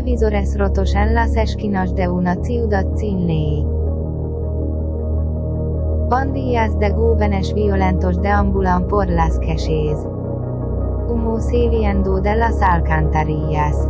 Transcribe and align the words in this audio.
Televisores 0.00 0.58
rotos 0.58 0.94
en 0.94 1.14
las 1.14 1.36
esquinas 1.36 1.94
de 1.94 2.08
una 2.08 2.34
ciudad 2.36 2.86
sin 2.96 3.26
ley. 3.26 3.66
Pandillas 6.08 6.78
de 6.78 6.90
jóvenes 6.90 7.52
violentos 7.52 8.22
deambulan 8.22 8.88
por 8.88 9.10
las 9.10 9.38
calles. 9.40 9.98
Humo 11.06 11.38
de 12.22 12.34
las 12.34 12.62
alcantarillas. 12.62 13.89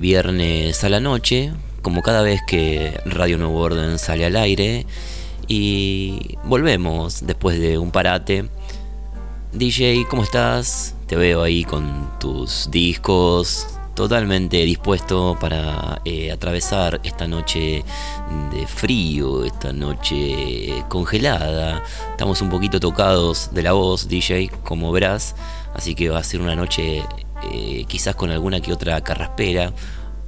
Viernes 0.00 0.84
a 0.84 0.88
la 0.88 1.00
noche, 1.00 1.52
como 1.82 2.02
cada 2.02 2.22
vez 2.22 2.40
que 2.46 3.00
Radio 3.06 3.38
Nuevo 3.38 3.58
Orden 3.60 3.98
sale 3.98 4.26
al 4.26 4.36
aire. 4.36 4.86
Y 5.48 6.36
volvemos 6.44 7.26
después 7.26 7.58
de 7.58 7.78
un 7.78 7.90
parate. 7.90 8.48
DJ, 9.52 10.06
¿cómo 10.08 10.22
estás? 10.22 10.94
Te 11.06 11.16
veo 11.16 11.42
ahí 11.42 11.64
con 11.64 12.10
tus 12.20 12.70
discos, 12.70 13.66
totalmente 13.94 14.58
dispuesto 14.58 15.36
para 15.40 16.00
eh, 16.04 16.30
atravesar 16.30 17.00
esta 17.02 17.26
noche 17.26 17.82
de 18.52 18.66
frío, 18.66 19.44
esta 19.44 19.72
noche 19.72 20.84
congelada. 20.88 21.82
Estamos 22.10 22.42
un 22.42 22.50
poquito 22.50 22.78
tocados 22.78 23.52
de 23.52 23.62
la 23.62 23.72
voz, 23.72 24.08
DJ, 24.08 24.50
como 24.62 24.92
verás, 24.92 25.34
así 25.74 25.94
que 25.94 26.10
va 26.10 26.18
a 26.18 26.24
ser 26.24 26.40
una 26.40 26.54
noche 26.54 27.02
eh, 27.52 27.84
quizás 27.86 28.14
con 28.14 28.30
alguna 28.30 28.60
que 28.60 28.72
otra 28.72 29.00
carraspera, 29.02 29.72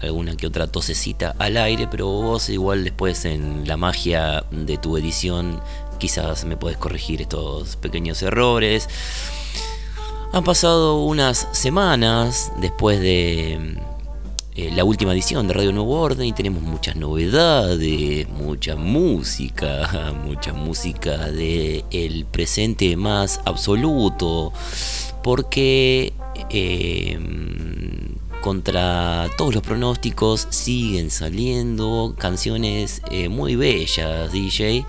alguna 0.01 0.37
que 0.37 0.47
otra 0.47 0.67
tosecita 0.67 1.35
al 1.39 1.57
aire, 1.57 1.87
pero 1.89 2.07
vos 2.09 2.49
igual 2.49 2.85
después 2.85 3.25
en 3.25 3.67
la 3.67 3.77
magia 3.77 4.45
de 4.51 4.77
tu 4.79 4.97
edición 4.97 5.61
quizás 5.99 6.45
me 6.45 6.57
puedes 6.57 6.79
corregir 6.79 7.23
estos 7.23 7.77
pequeños 7.77 8.23
errores. 8.23 8.89
Han 10.33 10.45
pasado 10.45 11.05
unas 11.05 11.47
semanas 11.53 12.53
después 12.59 12.99
de 13.01 13.79
eh, 14.55 14.71
la 14.75 14.85
última 14.85 15.13
edición 15.13 15.49
de 15.49 15.55
Radio 15.55 15.73
Nuevo 15.73 16.01
Orden 16.01 16.27
y 16.27 16.33
tenemos 16.33 16.63
muchas 16.63 16.97
novedades, 16.97 18.29
mucha 18.29 18.77
música, 18.77 20.13
mucha 20.25 20.53
música 20.53 21.31
de 21.31 21.85
el 21.91 22.27
presente 22.27 22.97
más 22.97 23.41
absoluto, 23.45 24.53
porque 25.23 26.13
Em, 26.51 28.17
contra 28.41 29.29
todos 29.37 29.55
los 29.55 29.63
pronósticos 29.63 30.49
siguen 30.51 31.11
saliendo 31.11 32.15
canciones 32.19 33.03
eh, 33.11 33.29
muy 33.29 33.55
bellas, 33.57 34.33
DJ. 34.33 34.85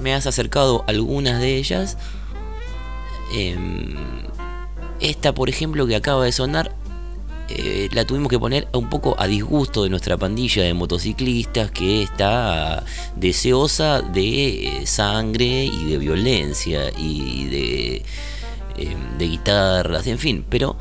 Me 0.00 0.14
has 0.14 0.26
acercado 0.26 0.84
algunas 0.86 1.40
de 1.40 1.56
ellas. 1.56 1.96
Em, 3.32 3.94
esta, 5.00 5.34
por 5.34 5.48
ejemplo, 5.48 5.86
que 5.86 5.96
acaba 5.96 6.24
de 6.24 6.32
sonar, 6.32 6.74
eh, 7.50 7.88
la 7.92 8.04
tuvimos 8.04 8.28
que 8.28 8.38
poner 8.38 8.68
un 8.74 8.90
poco 8.90 9.16
a 9.18 9.26
disgusto 9.26 9.82
de 9.82 9.88
nuestra 9.88 10.18
pandilla 10.18 10.62
de 10.62 10.74
motociclistas 10.74 11.70
que 11.70 12.02
está 12.02 12.84
deseosa 13.16 14.02
de 14.02 14.82
eh, 14.82 14.86
sangre 14.86 15.64
y 15.64 15.86
de 15.86 15.96
violencia 15.96 16.90
y 16.98 17.46
de 17.46 17.96
eh, 18.76 18.96
de 19.16 19.28
guitarras, 19.28 20.06
en 20.06 20.18
fin, 20.18 20.44
pero 20.48 20.76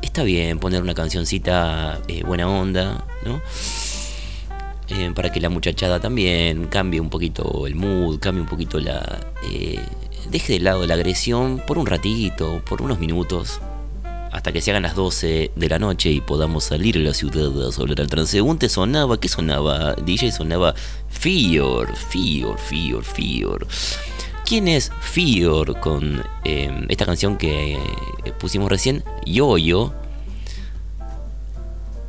está 0.00 0.22
bien 0.22 0.58
poner 0.58 0.82
una 0.82 0.94
cancioncita 0.94 2.00
buena 2.26 2.48
onda, 2.48 3.04
¿no? 3.24 3.40
Para 5.14 5.30
que 5.30 5.40
la 5.40 5.48
muchachada 5.48 6.00
también 6.00 6.66
cambie 6.66 7.00
un 7.00 7.08
poquito 7.08 7.66
el 7.66 7.74
mood, 7.74 8.18
cambie 8.18 8.42
un 8.42 8.48
poquito 8.48 8.78
la... 8.78 9.20
deje 10.28 10.54
de 10.54 10.60
lado 10.60 10.86
la 10.86 10.94
agresión 10.94 11.62
por 11.66 11.78
un 11.78 11.86
ratito, 11.86 12.60
por 12.66 12.82
unos 12.82 12.98
minutos, 12.98 13.60
hasta 14.32 14.50
que 14.50 14.62
se 14.62 14.70
hagan 14.70 14.82
las 14.82 14.96
12 14.96 15.52
de 15.54 15.68
la 15.68 15.78
noche 15.78 16.10
y 16.10 16.22
podamos 16.22 16.64
salir 16.64 16.96
a 16.96 17.00
la 17.00 17.12
ciudad 17.12 17.68
a 17.68 17.70
sobre 17.70 17.92
el 17.92 18.08
transeúnte, 18.08 18.70
sonaba, 18.70 19.20
¿qué 19.20 19.28
sonaba? 19.28 19.94
DJ 19.94 20.32
sonaba 20.32 20.74
Fior, 21.10 21.94
Fior, 21.94 22.58
Fior, 22.58 23.04
Fior. 23.04 23.66
¿Quién 24.46 24.68
es 24.68 24.90
Fior 25.02 25.78
con 25.80 26.24
em, 26.44 26.86
esta 26.88 27.04
canción 27.04 27.36
que 27.36 27.74
eh, 27.74 28.32
pusimos 28.40 28.70
recién? 28.70 29.04
Yo-Yo. 29.26 29.92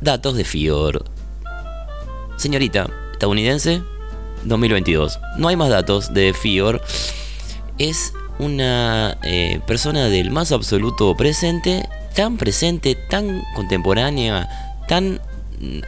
Datos 0.00 0.34
de 0.34 0.44
Fior. 0.44 1.04
Señorita, 2.38 2.88
estadounidense, 3.12 3.82
2022. 4.44 5.20
No 5.36 5.48
hay 5.48 5.56
más 5.56 5.68
datos 5.68 6.14
de 6.14 6.32
Fior. 6.32 6.80
Es 7.76 8.14
una 8.38 9.18
eh, 9.22 9.60
persona 9.66 10.06
del 10.08 10.30
más 10.30 10.52
absoluto 10.52 11.14
presente 11.16 11.86
tan 12.14 12.36
presente, 12.36 12.94
tan 12.94 13.42
contemporánea, 13.54 14.48
tan 14.88 15.20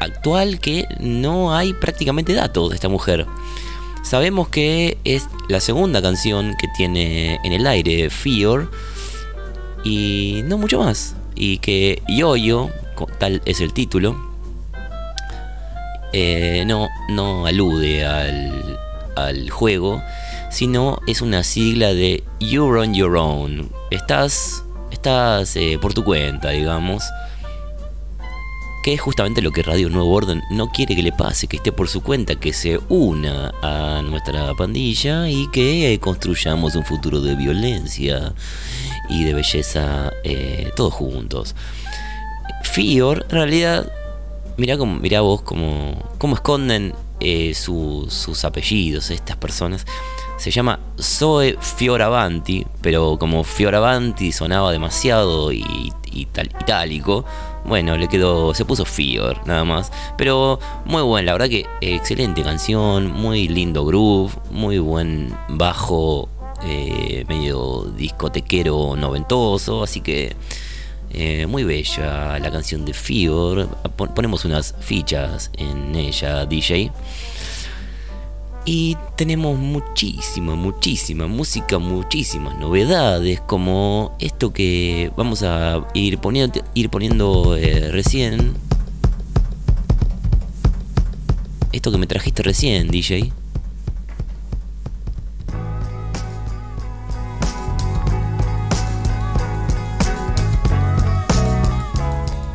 actual 0.01 0.61
que 0.61 0.87
no 1.01 1.55
hay 1.55 1.73
prácticamente 1.75 2.35
datos 2.35 2.71
de 2.71 2.77
esta 2.77 2.89
mujer. 2.89 3.27
Sabemos 4.03 4.49
que 4.49 4.99
es 5.05 5.27
la 5.49 5.61
segunda 5.61 6.01
canción 6.01 6.55
que 6.59 6.69
tiene 6.77 7.41
en 7.43 7.53
el 7.53 7.67
aire 7.67 8.09
Fear 8.11 8.69
y 9.85 10.43
no 10.45 10.59
mucho 10.59 10.79
más. 10.79 11.17
Y 11.35 11.59
que 11.59 12.03
Yo-Yo, 12.09 12.71
tal 13.19 13.43
es 13.45 13.61
el 13.61 13.73
título, 13.73 14.17
eh, 16.13 16.65
no, 16.67 16.89
no 17.11 17.47
alude 17.47 18.07
al, 18.07 18.79
al 19.17 19.51
juego, 19.51 20.03
sino 20.51 21.01
es 21.07 21.21
una 21.21 21.43
sigla 21.43 21.93
de 21.93 22.25
You're 22.41 22.81
on 22.81 22.95
Your 22.95 23.17
Own. 23.17 23.71
Estás 23.91 24.63
estás 24.91 25.57
eh, 25.57 25.79
por 25.81 25.95
tu 25.95 26.05
cuenta, 26.05 26.51
digamos. 26.51 27.05
Que 28.85 28.95
es 28.95 29.01
justamente 29.01 29.43
lo 29.43 29.51
que 29.51 29.65
Radio 29.65 29.89
Nuevo 29.89 30.13
Orden 30.13 30.43
no 30.51 30.69
quiere 30.69 30.95
que 30.95 31.03
le 31.03 31.11
pase, 31.11 31.49
que 31.49 31.57
esté 31.57 31.73
por 31.73 31.89
su 31.89 32.03
cuenta, 32.03 32.37
que 32.37 32.53
se 32.53 32.79
una 32.89 33.53
a 33.61 34.01
nuestra 34.03 34.55
pandilla 34.55 35.29
y 35.29 35.49
que 35.51 35.93
eh, 35.93 35.99
construyamos 35.99 36.77
un 36.77 36.85
futuro 36.85 37.21
de 37.21 37.35
violencia 37.35 38.33
y 39.09 39.25
de 39.25 39.35
belleza 39.35 40.13
eh, 40.23 40.71
todos 40.77 40.95
juntos. 40.95 41.57
Fior, 42.63 43.27
en 43.29 43.35
realidad, 43.35 43.93
mira 44.57 44.79
como, 44.79 45.01
mira 45.01 45.21
vos 45.21 45.43
cómo, 45.43 46.11
cómo 46.19 46.37
esconden 46.37 46.95
sus 47.55 48.45
apellidos 48.45 49.11
estas 49.11 49.37
personas 49.37 49.85
se 50.37 50.51
llama 50.51 50.81
Zoe 51.01 51.57
Fioravanti, 51.61 52.67
pero 52.81 53.19
como 53.19 53.45
Fioravanti 53.45 54.33
sonaba 54.33 54.73
demasiado 54.73 55.53
y, 55.53 55.93
itálico, 56.13 57.25
bueno, 57.65 57.97
le 57.97 58.09
quedó, 58.09 58.55
se 58.55 58.65
puso 58.65 58.85
Fior, 58.85 59.47
nada 59.47 59.65
más. 59.65 59.91
Pero 60.17 60.59
muy 60.85 61.03
buena, 61.03 61.27
la 61.27 61.33
verdad 61.33 61.49
que 61.49 61.67
excelente 61.81 62.43
canción, 62.43 63.11
muy 63.11 63.49
lindo 63.49 63.85
groove, 63.85 64.33
muy 64.51 64.79
buen 64.79 65.35
bajo, 65.49 66.29
eh, 66.65 67.25
medio 67.29 67.83
discotequero 67.97 68.97
noventoso, 68.97 69.83
así 69.83 70.01
que 70.01 70.37
eh, 71.11 71.47
muy 71.47 71.65
bella 71.65 72.39
la 72.39 72.51
canción 72.51 72.85
de 72.85 72.93
Fior. 72.93 73.69
Ponemos 73.97 74.45
unas 74.45 74.75
fichas 74.81 75.51
en 75.57 75.95
ella, 75.95 76.47
DJ. 76.47 76.93
Y 78.69 78.97
tenemos 79.15 79.57
muchísima, 79.57 80.57
muchísima 80.57 81.29
música, 81.29 81.79
muchísimas 81.79 82.59
novedades, 82.59 83.41
como 83.41 84.17
esto 84.19 84.53
que 84.53 85.13
vamos 85.17 85.45
a 85.45 85.87
ir 85.95 86.19
poniendo, 86.19 86.61
ir 86.75 86.91
poniendo 86.91 87.57
eh, 87.57 87.93
recién. 87.93 88.55
Esto 91.71 91.93
que 91.93 91.99
me 91.99 92.09
trajiste 92.09 92.43
recién, 92.43 92.89
DJ. 92.89 93.33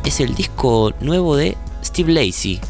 Es 0.04 0.20
el 0.20 0.34
disco 0.34 0.92
nuevo 1.00 1.36
de 1.36 1.56
Steve 1.82 2.12
Lacey. 2.12 2.60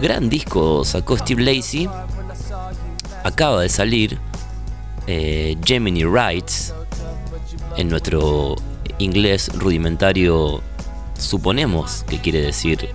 Gran 0.00 0.28
disco 0.28 0.84
sacó 0.84 1.16
Steve 1.16 1.42
Lacey. 1.42 1.88
Acaba 3.24 3.62
de 3.62 3.68
salir 3.68 4.18
eh, 5.08 5.56
Gemini 5.64 6.04
Rights. 6.04 6.72
En 7.76 7.88
nuestro 7.88 8.54
inglés 8.98 9.50
rudimentario 9.54 10.62
suponemos 11.18 12.04
que 12.08 12.20
quiere 12.20 12.42
decir 12.42 12.90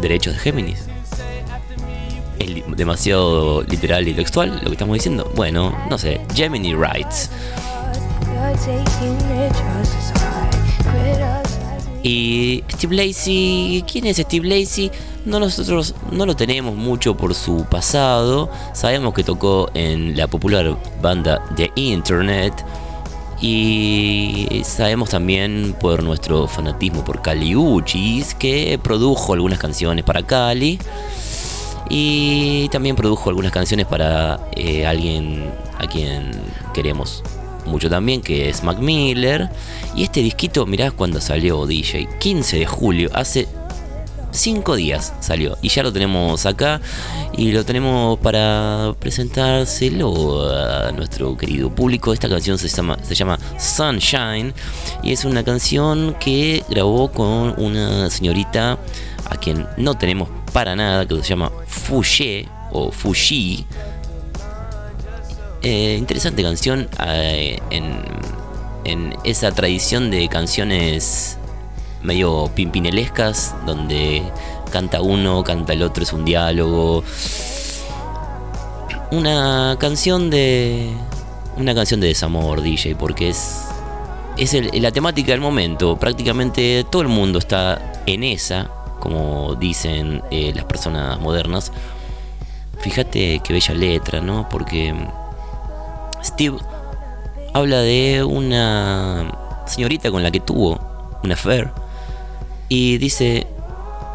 derechos 0.00 0.34
de 0.34 0.40
Géminis. 0.40 0.86
Es 2.40 2.76
demasiado 2.76 3.62
literal 3.62 4.08
y 4.08 4.14
textual 4.14 4.58
lo 4.62 4.64
que 4.64 4.72
estamos 4.72 4.94
diciendo. 4.94 5.30
Bueno, 5.36 5.78
no 5.88 5.96
sé, 5.96 6.20
Gemini 6.34 6.74
Rights. 6.74 7.30
Y 12.02 12.64
Steve 12.68 12.96
Lacey, 12.96 13.84
¿quién 13.90 14.06
es 14.06 14.16
Steve 14.16 14.48
Lacey? 14.48 14.90
No, 15.24 15.38
nosotros 15.38 15.94
no 16.10 16.26
lo 16.26 16.34
tenemos 16.34 16.74
mucho 16.74 17.16
por 17.16 17.34
su 17.34 17.64
pasado. 17.66 18.50
Sabemos 18.72 19.14
que 19.14 19.22
tocó 19.22 19.70
en 19.74 20.16
la 20.16 20.26
popular 20.26 20.76
banda 21.00 21.44
de 21.56 21.70
Internet. 21.76 22.64
Y 23.40 24.62
sabemos 24.64 25.10
también 25.10 25.76
por 25.80 26.02
nuestro 26.02 26.48
fanatismo 26.48 27.04
por 27.04 27.22
Cali 27.22 27.54
Uchis, 27.54 28.34
que 28.34 28.78
produjo 28.82 29.34
algunas 29.34 29.58
canciones 29.60 30.04
para 30.04 30.24
Cali. 30.24 30.80
Y 31.88 32.68
también 32.70 32.96
produjo 32.96 33.30
algunas 33.30 33.52
canciones 33.52 33.86
para 33.86 34.40
eh, 34.56 34.86
alguien 34.86 35.52
a 35.78 35.86
quien 35.86 36.32
queremos 36.74 37.22
mucho 37.66 37.88
también, 37.90 38.20
que 38.20 38.48
es 38.48 38.62
Mac 38.62 38.78
Miller. 38.78 39.48
Y 39.94 40.04
este 40.04 40.20
disquito, 40.20 40.66
mirá 40.66 40.90
cuando 40.90 41.20
salió 41.20 41.66
DJ, 41.66 42.08
15 42.18 42.58
de 42.58 42.66
julio, 42.66 43.10
hace 43.14 43.48
5 44.32 44.76
días 44.76 45.12
salió. 45.20 45.56
Y 45.62 45.68
ya 45.68 45.82
lo 45.82 45.92
tenemos 45.92 46.46
acá 46.46 46.80
y 47.36 47.52
lo 47.52 47.64
tenemos 47.64 48.18
para 48.18 48.94
presentárselo 48.98 50.50
a 50.50 50.92
nuestro 50.92 51.36
querido 51.36 51.74
público. 51.74 52.12
Esta 52.12 52.28
canción 52.28 52.58
se 52.58 52.68
llama, 52.68 52.98
se 53.02 53.14
llama 53.14 53.38
Sunshine 53.58 54.52
y 55.02 55.12
es 55.12 55.24
una 55.24 55.44
canción 55.44 56.16
que 56.18 56.64
grabó 56.68 57.10
con 57.12 57.54
una 57.62 58.10
señorita 58.10 58.78
a 59.24 59.36
quien 59.36 59.66
no 59.76 59.96
tenemos 59.96 60.28
para 60.52 60.74
nada, 60.76 61.06
que 61.06 61.16
se 61.16 61.22
llama 61.22 61.50
Fouché 61.66 62.48
o 62.72 62.90
Fushi 62.90 63.66
eh, 65.62 65.96
interesante 65.98 66.42
canción 66.42 66.88
eh, 67.06 67.58
en, 67.70 68.02
en, 68.84 69.14
esa 69.24 69.52
tradición 69.52 70.10
de 70.10 70.28
canciones 70.28 71.38
medio 72.02 72.50
pimpinelescas, 72.54 73.54
donde 73.64 74.22
canta 74.70 75.02
uno, 75.02 75.44
canta 75.44 75.72
el 75.72 75.82
otro, 75.82 76.02
es 76.02 76.12
un 76.12 76.24
diálogo. 76.24 77.04
Una 79.10 79.76
canción 79.78 80.30
de. 80.30 80.90
Una 81.56 81.74
canción 81.74 82.00
de 82.00 82.08
desamor, 82.08 82.62
DJ, 82.62 82.96
porque 82.96 83.28
es. 83.28 83.66
Es 84.38 84.56
la 84.80 84.90
temática 84.90 85.32
del 85.32 85.42
momento. 85.42 85.96
Prácticamente 85.96 86.86
todo 86.90 87.02
el 87.02 87.08
mundo 87.08 87.38
está 87.38 88.02
en 88.06 88.24
esa, 88.24 88.70
como 88.98 89.54
dicen 89.56 90.22
eh, 90.30 90.52
las 90.54 90.64
personas 90.64 91.20
modernas. 91.20 91.70
Fíjate 92.80 93.40
qué 93.44 93.52
bella 93.52 93.74
letra, 93.74 94.22
¿no? 94.22 94.48
Porque 94.48 94.94
Steve 96.24 96.58
habla 97.54 97.80
de 97.80 98.24
una 98.24 99.62
señorita 99.66 100.10
con 100.10 100.22
la 100.22 100.30
que 100.30 100.40
tuvo 100.40 100.80
una 101.22 101.34
affair 101.34 101.70
y 102.68 102.98
dice, 102.98 103.46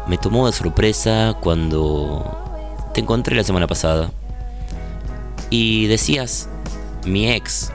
me 0.06 0.18
tomó 0.18 0.46
de 0.46 0.52
sorpresa 0.52 1.36
cuando 1.40 2.36
te 2.94 3.00
encontré 3.00 3.36
la 3.36 3.44
semana 3.44 3.66
pasada 3.66 4.10
y 5.50 5.86
decías, 5.86 6.48
mi 7.06 7.30
ex, 7.30 7.72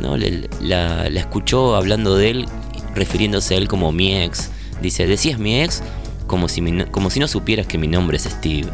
¿no? 0.00 0.16
la, 0.16 1.08
la 1.08 1.20
escuchó 1.20 1.76
hablando 1.76 2.16
de 2.16 2.30
él, 2.30 2.46
refiriéndose 2.94 3.54
a 3.54 3.58
él 3.58 3.68
como 3.68 3.92
mi 3.92 4.16
ex, 4.16 4.50
Dice, 4.80 5.06
decías 5.06 5.38
mi 5.38 5.60
ex 5.62 5.82
como 6.26 6.48
si, 6.48 6.62
como 6.90 7.10
si 7.10 7.20
no 7.20 7.28
supieras 7.28 7.66
que 7.66 7.78
mi 7.78 7.86
nombre 7.86 8.16
es 8.16 8.24
Steve. 8.24 8.68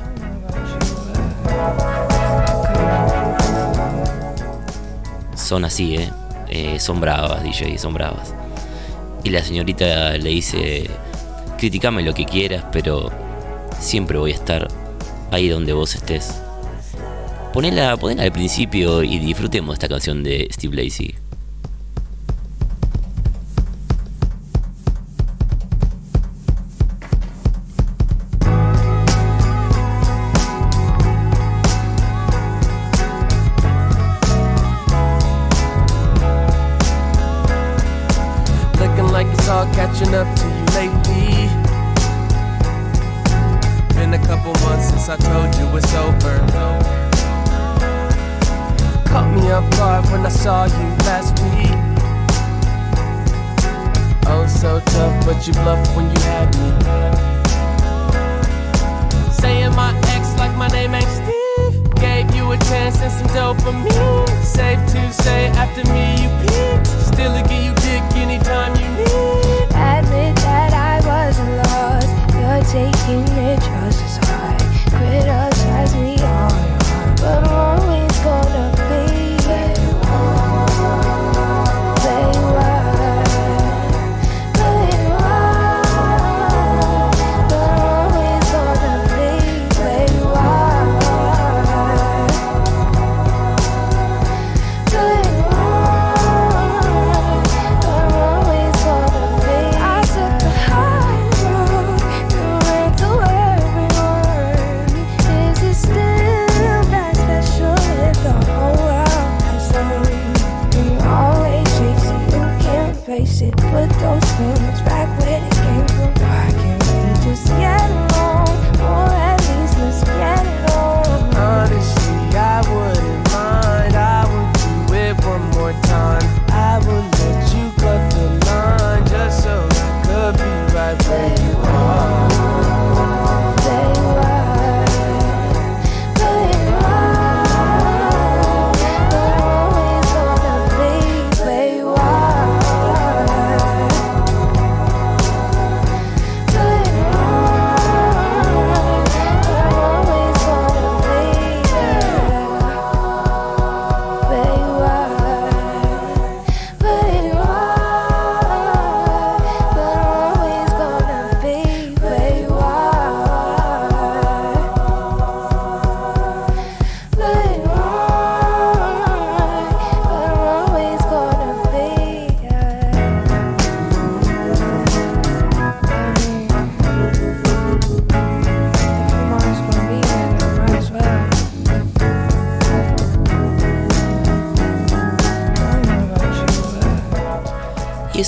Son 5.52 5.66
así, 5.66 5.96
¿eh? 5.96 6.10
Eh, 6.48 6.80
son 6.80 6.98
bravas, 6.98 7.42
DJ, 7.42 7.76
son 7.76 7.92
bravas. 7.92 8.32
Y 9.22 9.28
la 9.28 9.44
señorita 9.44 10.16
le 10.16 10.30
dice, 10.30 10.88
criticame 11.58 12.02
lo 12.02 12.14
que 12.14 12.24
quieras, 12.24 12.64
pero 12.72 13.12
siempre 13.78 14.16
voy 14.16 14.32
a 14.32 14.34
estar 14.34 14.66
ahí 15.30 15.50
donde 15.50 15.74
vos 15.74 15.94
estés. 15.94 16.40
Ponela, 17.52 17.98
ponela 17.98 18.22
al 18.22 18.32
principio 18.32 19.02
y 19.02 19.18
disfrutemos 19.18 19.74
esta 19.74 19.88
canción 19.88 20.22
de 20.22 20.48
Steve 20.50 20.84
Lacy. 20.84 21.21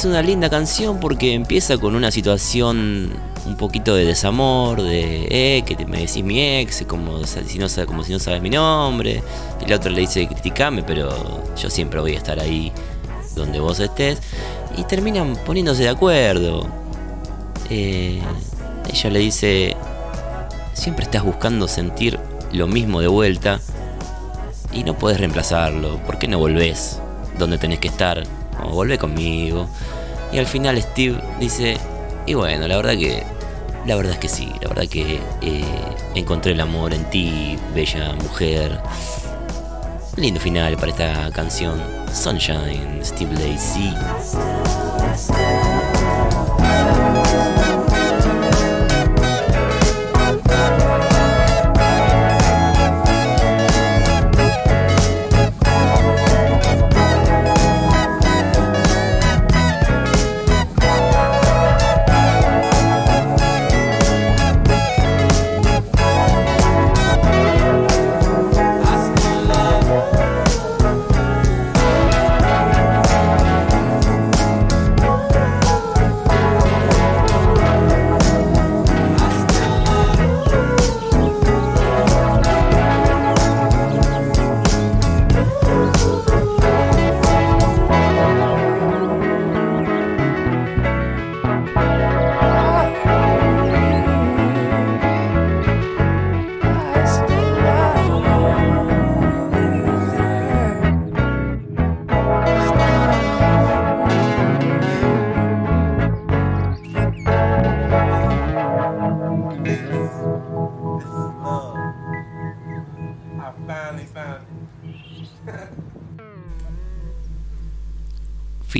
Es 0.04 0.10
una 0.10 0.20
linda 0.20 0.50
canción 0.50 1.00
porque 1.00 1.32
empieza 1.32 1.78
con 1.78 1.94
una 1.94 2.10
situación 2.10 3.10
un 3.46 3.56
poquito 3.56 3.94
de 3.94 4.04
desamor, 4.04 4.82
de, 4.82 5.26
eh, 5.30 5.62
que 5.64 5.76
te- 5.76 5.86
me 5.86 6.00
decís 6.00 6.22
mi 6.22 6.40
ex, 6.58 6.84
como 6.86 7.24
si, 7.24 7.58
no, 7.58 7.66
como 7.86 8.04
sabes 8.18 8.42
mi 8.42 8.50
nombre. 8.50 9.22
Y 9.64 9.70
la 9.70 9.76
otra 9.76 9.90
le 9.90 10.02
dice, 10.02 10.26
criticame, 10.28 10.82
pero 10.82 11.42
yo 11.56 11.70
siempre 11.70 12.00
voy 12.00 12.12
a 12.12 12.18
estar 12.18 12.38
ahí 12.38 12.70
donde 13.34 13.60
vos 13.60 13.80
estés. 13.80 14.18
Y 14.76 14.82
terminan 14.84 15.36
poniéndose 15.46 15.84
de 15.84 15.88
acuerdo. 15.88 16.66
Eh, 17.70 18.20
ella 18.92 19.10
le 19.10 19.18
dice, 19.20 19.74
siempre 20.74 21.04
estás 21.06 21.22
buscando 21.24 21.66
sentir 21.66 22.18
lo 22.52 22.66
mismo 22.66 23.00
de 23.00 23.08
vuelta 23.08 23.58
y 24.70 24.84
no 24.84 24.98
podés 24.98 25.18
reemplazarlo. 25.18 25.96
¿Por 26.04 26.18
qué 26.18 26.28
no 26.28 26.38
volvés 26.38 26.98
donde 27.38 27.56
tenés 27.56 27.78
que 27.78 27.88
estar? 27.88 28.22
O 28.62 28.68
volvé 28.70 28.98
conmigo. 28.98 29.66
Y 30.34 30.38
al 30.38 30.46
final 30.46 30.82
Steve 30.82 31.16
dice, 31.38 31.76
y 32.26 32.34
bueno, 32.34 32.66
la 32.66 32.76
verdad 32.76 32.94
que, 32.94 33.22
la 33.86 33.94
verdad 33.94 34.14
es 34.14 34.18
que 34.18 34.28
sí, 34.28 34.52
la 34.60 34.68
verdad 34.68 34.88
que 34.88 35.20
eh, 35.42 35.64
encontré 36.16 36.52
el 36.52 36.60
amor 36.60 36.92
en 36.92 37.08
ti, 37.08 37.56
bella 37.72 38.14
mujer. 38.14 38.80
Lindo 40.16 40.40
final 40.40 40.76
para 40.76 40.90
esta 40.90 41.30
canción, 41.30 41.80
Sunshine, 42.12 42.98
Steve 43.04 43.32
Lacy. 43.34 43.94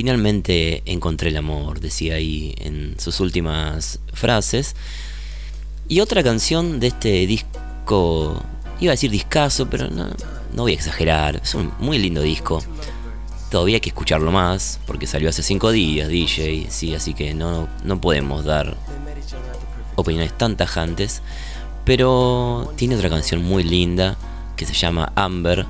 Finalmente 0.05 0.83
encontré 0.85 1.29
el 1.29 1.37
amor, 1.37 1.79
decía 1.79 2.13
ahí 2.13 2.53
en 2.59 2.95
sus 2.99 3.19
últimas 3.19 3.99
frases. 4.13 4.75
Y 5.87 5.99
otra 5.99 6.21
canción 6.21 6.79
de 6.79 6.87
este 6.89 7.25
disco, 7.25 8.39
iba 8.79 8.91
a 8.91 8.93
decir 8.93 9.09
discazo, 9.09 9.67
pero 9.67 9.89
no, 9.89 10.13
voy 10.53 10.73
a 10.73 10.75
exagerar, 10.75 11.37
es 11.43 11.55
un 11.55 11.71
muy 11.79 11.97
lindo 11.97 12.21
disco. 12.21 12.61
Todavía 13.49 13.77
hay 13.77 13.81
que 13.81 13.89
escucharlo 13.89 14.31
más, 14.31 14.79
porque 14.85 15.07
salió 15.07 15.27
hace 15.27 15.41
5 15.41 15.71
días, 15.71 16.07
DJ, 16.07 16.67
sí, 16.69 16.93
así 16.93 17.15
que 17.15 17.33
no, 17.33 17.67
no 17.83 17.99
podemos 17.99 18.45
dar 18.45 18.77
opiniones 19.95 20.37
tan 20.37 20.55
tajantes. 20.55 21.23
Pero 21.83 22.71
tiene 22.75 22.95
otra 22.95 23.09
canción 23.09 23.41
muy 23.41 23.63
linda 23.63 24.17
que 24.55 24.67
se 24.67 24.75
llama 24.75 25.11
Amber. 25.15 25.65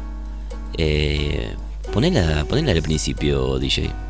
Eh, 0.78 1.56
ponela, 1.94 2.44
ponela 2.44 2.74
al 2.74 2.82
principio, 2.82 3.60
DJ. 3.60 4.05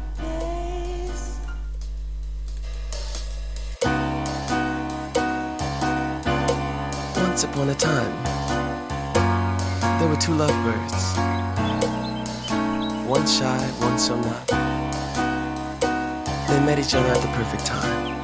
Perfect 17.35 17.65
time. 17.65 18.15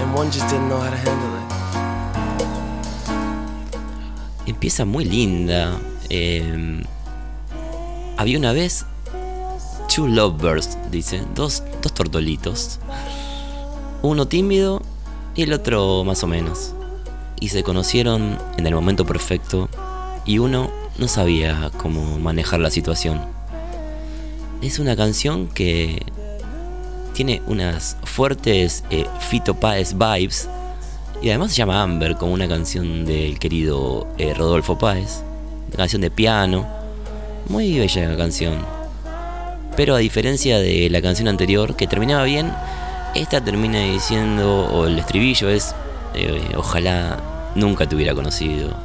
And 0.00 0.14
one 0.14 0.30
just 0.30 0.48
didn't 0.48 0.68
know 0.68 0.78
how 0.78 0.90
to 0.90 0.96
handle 0.96 1.32
it. 1.36 1.46
Empieza 4.46 4.84
muy 4.84 5.04
linda. 5.04 5.78
eh, 6.10 6.82
había 8.16 8.38
una 8.38 8.52
vez 8.52 8.86
two 9.94 10.06
lovebirds, 10.06 10.78
dice, 10.90 11.22
dos, 11.34 11.62
dos 11.82 11.92
tortolitos. 11.92 12.78
Uno 14.02 14.26
tímido 14.26 14.82
y 15.34 15.42
el 15.42 15.52
otro 15.52 16.04
más 16.04 16.22
o 16.22 16.26
menos. 16.26 16.74
Y 17.40 17.48
se 17.48 17.62
conocieron 17.62 18.38
en 18.56 18.66
el 18.66 18.74
momento 18.74 19.04
perfecto 19.04 19.68
y 20.24 20.38
uno 20.38 20.70
no 20.98 21.08
sabía 21.08 21.70
cómo 21.76 22.18
manejar 22.18 22.60
la 22.60 22.70
situación. 22.70 23.20
Es 24.62 24.78
una 24.78 24.96
canción 24.96 25.48
que 25.48 26.02
tiene 27.16 27.40
unas 27.46 27.96
fuertes 28.04 28.84
eh, 28.90 29.06
Fito 29.20 29.54
Páez 29.54 29.94
vibes 29.94 30.50
y 31.22 31.30
además 31.30 31.50
se 31.50 31.56
llama 31.56 31.82
Amber, 31.82 32.14
como 32.16 32.34
una 32.34 32.46
canción 32.46 33.06
del 33.06 33.38
querido 33.38 34.06
eh, 34.18 34.34
Rodolfo 34.34 34.76
Páez. 34.76 35.22
Una 35.68 35.76
canción 35.78 36.02
de 36.02 36.10
piano. 36.10 36.66
Muy 37.48 37.78
bella 37.78 38.14
canción. 38.18 38.58
Pero 39.78 39.94
a 39.94 39.98
diferencia 39.98 40.58
de 40.58 40.90
la 40.90 41.00
canción 41.00 41.26
anterior, 41.28 41.74
que 41.74 41.86
terminaba 41.86 42.24
bien, 42.24 42.52
esta 43.14 43.42
termina 43.42 43.78
diciendo, 43.78 44.66
o 44.66 44.86
el 44.86 44.98
estribillo 44.98 45.48
es, 45.48 45.74
eh, 46.14 46.50
ojalá 46.54 47.18
nunca 47.54 47.88
te 47.88 47.96
hubiera 47.96 48.14
conocido. 48.14 48.76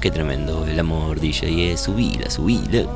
Qué 0.00 0.12
tremendo 0.12 0.64
el 0.64 0.78
amor, 0.78 1.18
DJ, 1.18 1.72
es 1.72 1.80
subila, 1.80 2.30
subila. 2.30 2.86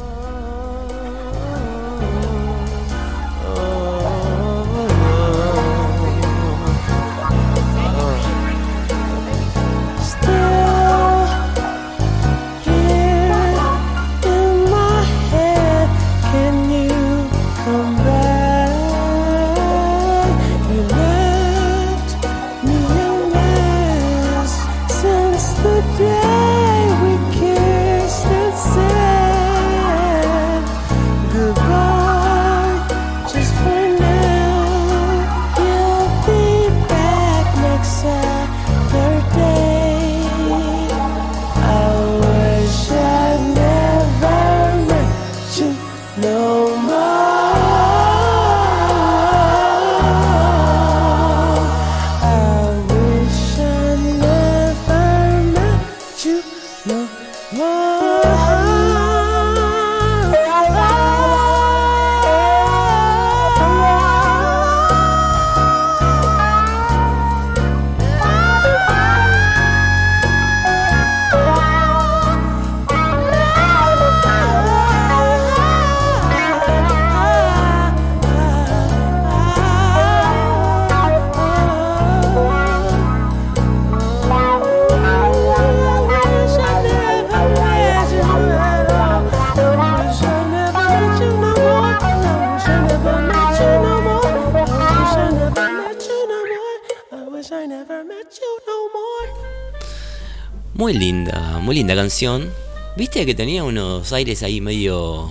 Muy 100.86 100.94
linda, 100.94 101.58
muy 101.60 101.74
linda 101.74 101.96
canción. 101.96 102.48
¿Viste 102.96 103.26
que 103.26 103.34
tenía 103.34 103.64
unos 103.64 104.12
aires 104.12 104.44
ahí 104.44 104.60
medio 104.60 105.28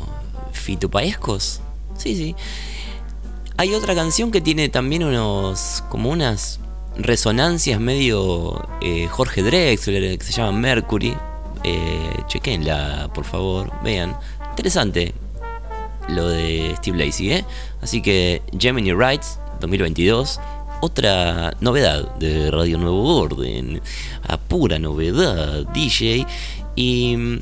fitupaescos? 0.51 1.61
Sí, 1.97 2.13
sí. 2.17 2.35
Hay 3.55 3.73
otra 3.73 3.95
canción 3.95 4.31
que 4.31 4.41
tiene 4.41 4.67
también 4.67 5.05
unos. 5.05 5.81
como 5.89 6.09
unas 6.09 6.59
resonancias 6.97 7.79
medio 7.79 8.67
eh, 8.81 9.07
Jorge 9.09 9.43
Drexler, 9.43 10.17
que 10.17 10.25
se 10.25 10.33
llama 10.33 10.51
Mercury. 10.51 11.15
Eh, 11.63 12.17
chequenla, 12.27 13.09
por 13.13 13.23
favor, 13.23 13.71
vean. 13.81 14.13
Interesante 14.49 15.13
lo 16.09 16.27
de 16.27 16.73
Steve 16.79 16.97
Lacey, 17.05 17.31
¿eh? 17.31 17.45
Así 17.81 18.01
que 18.01 18.41
Gemini 18.59 18.91
Rights 18.91 19.39
2022. 19.61 20.37
Otra 20.81 21.53
novedad 21.61 22.15
de 22.15 22.51
Radio 22.51 22.77
Nuevo 22.77 23.17
Orden. 23.17 23.81
A 24.27 24.37
pura 24.37 24.77
novedad, 24.79 25.65
DJ. 25.73 26.25
Y. 26.75 27.17
mm, 27.17 27.39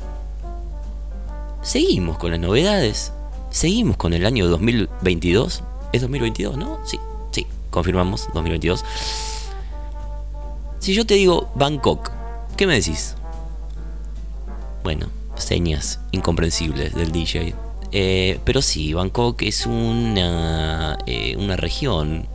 Seguimos 1.64 2.18
con 2.18 2.30
las 2.30 2.40
novedades. 2.40 3.10
Seguimos 3.50 3.96
con 3.96 4.12
el 4.12 4.26
año 4.26 4.46
2022. 4.48 5.62
¿Es 5.92 6.02
2022, 6.02 6.58
no? 6.58 6.80
Sí, 6.84 6.98
sí, 7.30 7.46
confirmamos, 7.70 8.28
2022. 8.34 8.84
Si 10.78 10.92
yo 10.92 11.06
te 11.06 11.14
digo 11.14 11.50
Bangkok, 11.54 12.10
¿qué 12.58 12.66
me 12.66 12.74
decís? 12.74 13.14
Bueno, 14.82 15.06
señas 15.36 16.00
incomprensibles 16.12 16.94
del 16.94 17.12
DJ. 17.12 17.54
Eh, 17.92 18.38
pero 18.44 18.60
sí, 18.60 18.92
Bangkok 18.92 19.40
es 19.40 19.64
una, 19.64 20.98
eh, 21.06 21.34
una 21.38 21.56
región, 21.56 22.26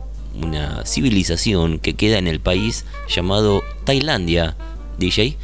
una 0.42 0.84
civilización 0.86 1.78
que 1.78 1.94
queda 1.94 2.18
en 2.18 2.26
el 2.26 2.40
país 2.40 2.84
llamado 3.08 3.62
Tailandia, 3.84 4.56
DJ. 4.98 5.36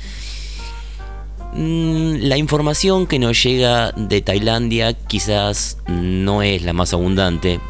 Mm, 1.54 2.16
La 2.22 2.36
información 2.36 3.06
que 3.06 3.18
nos 3.18 3.42
llega 3.42 3.92
de 3.92 4.20
Tailandia 4.20 4.94
quizás 4.94 5.78
no 5.86 6.42
es 6.42 6.62
la 6.62 6.72
más 6.72 6.92
abundante. 6.92 7.60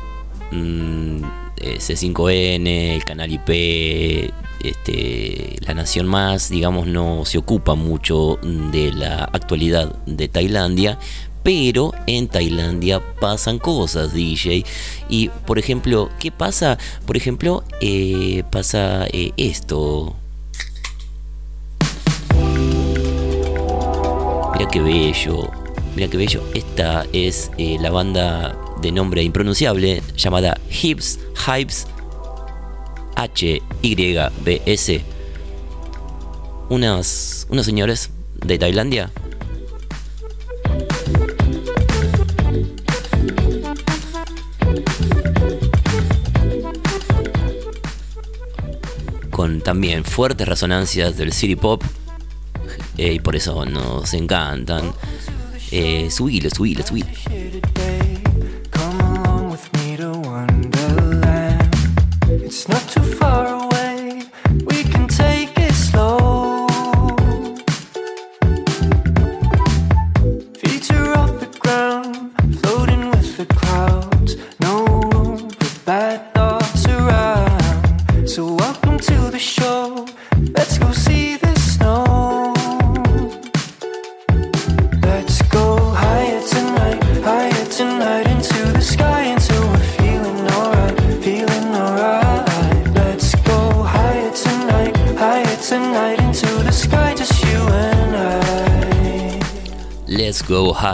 Mm, 0.51 1.23
eh, 1.59 1.79
C5N, 1.79 2.95
el 2.95 3.05
canal 3.05 3.33
IP, 3.33 4.33
este, 4.62 5.57
la 5.61 5.75
Nación 5.75 6.07
Más, 6.07 6.51
digamos, 6.51 6.87
no 6.87 7.25
se 7.25 7.39
ocupa 7.39 7.75
mucho 7.75 8.39
de 8.43 8.93
la 8.93 9.25
actualidad 9.25 9.95
de 10.07 10.29
Tailandia. 10.29 10.99
Pero 11.46 11.92
en 12.09 12.26
Tailandia 12.26 13.00
pasan 13.20 13.61
cosas, 13.61 14.12
DJ. 14.12 14.64
Y, 15.09 15.28
por 15.46 15.61
ejemplo, 15.61 16.11
¿qué 16.18 16.32
pasa? 16.32 16.76
Por 17.06 17.16
ejemplo, 17.16 17.62
eh, 17.80 18.42
pasa 18.50 19.06
eh, 19.12 19.30
esto. 19.37 20.16
Mira 24.54 24.68
qué 24.72 24.80
bello, 24.80 25.48
mira 25.94 26.09
qué 26.11 26.16
bello. 26.16 26.42
Esta 26.52 27.06
es 27.12 27.52
eh, 27.59 27.78
la 27.80 27.92
banda 27.92 28.59
de 28.82 28.90
nombre 28.90 29.22
impronunciable 29.22 30.02
llamada 30.16 30.59
Hips, 30.68 31.20
Hypes, 31.46 31.87
H-Y-B-S. 33.14 35.00
Unos, 36.70 37.46
unos 37.48 37.64
señores 37.64 38.11
de 38.35 38.59
Tailandia 38.59 39.12
con 49.37 49.61
también 49.61 50.03
fuertes 50.03 50.49
resonancias 50.49 51.18
del 51.18 51.31
city 51.31 51.57
pop 51.57 51.83
eh, 52.96 53.12
y 53.12 53.20
por 53.20 53.37
eso 53.37 53.66
nos 53.66 54.14
encantan. 54.14 54.90
Eh, 55.70 56.09
subilo, 56.11 56.49
subilo. 56.49 56.83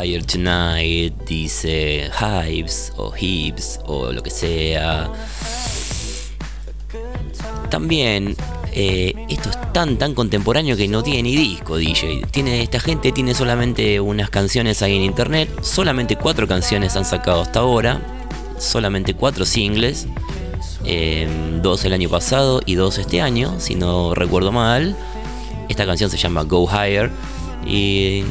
Higher 0.00 0.24
tonight, 0.24 1.14
dice 1.26 2.10
Hives 2.20 2.92
o 2.96 3.12
Hips 3.18 3.80
o 3.86 4.12
lo 4.12 4.22
que 4.22 4.30
sea. 4.30 5.10
También 7.70 8.36
eh, 8.72 9.14
esto 9.28 9.50
es 9.50 9.72
tan 9.72 9.98
tan 9.98 10.14
contemporáneo 10.14 10.76
que 10.76 10.88
no 10.88 11.02
tiene 11.02 11.22
ni 11.24 11.36
disco 11.36 11.76
DJ. 11.76 12.22
Tiene, 12.30 12.62
esta 12.62 12.80
gente 12.80 13.12
tiene 13.12 13.34
solamente 13.34 14.00
unas 14.00 14.30
canciones 14.30 14.82
ahí 14.82 14.96
en 14.96 15.02
internet. 15.02 15.48
Solamente 15.62 16.16
cuatro 16.16 16.48
canciones 16.48 16.96
han 16.96 17.04
sacado 17.04 17.42
hasta 17.42 17.60
ahora. 17.60 18.00
Solamente 18.58 19.14
cuatro 19.14 19.44
singles. 19.44 20.06
eh, 20.84 21.28
dos 21.62 21.84
el 21.84 21.92
año 21.92 22.08
pasado 22.08 22.60
y 22.66 22.74
dos 22.74 22.98
este 22.98 23.20
año, 23.20 23.54
si 23.58 23.74
no 23.74 24.14
recuerdo 24.14 24.52
mal. 24.52 24.96
Esta 25.68 25.86
canción 25.86 26.10
se 26.10 26.16
llama 26.16 26.42
Go 26.42 26.66
Higher. 26.68 27.10
Y 27.66 28.24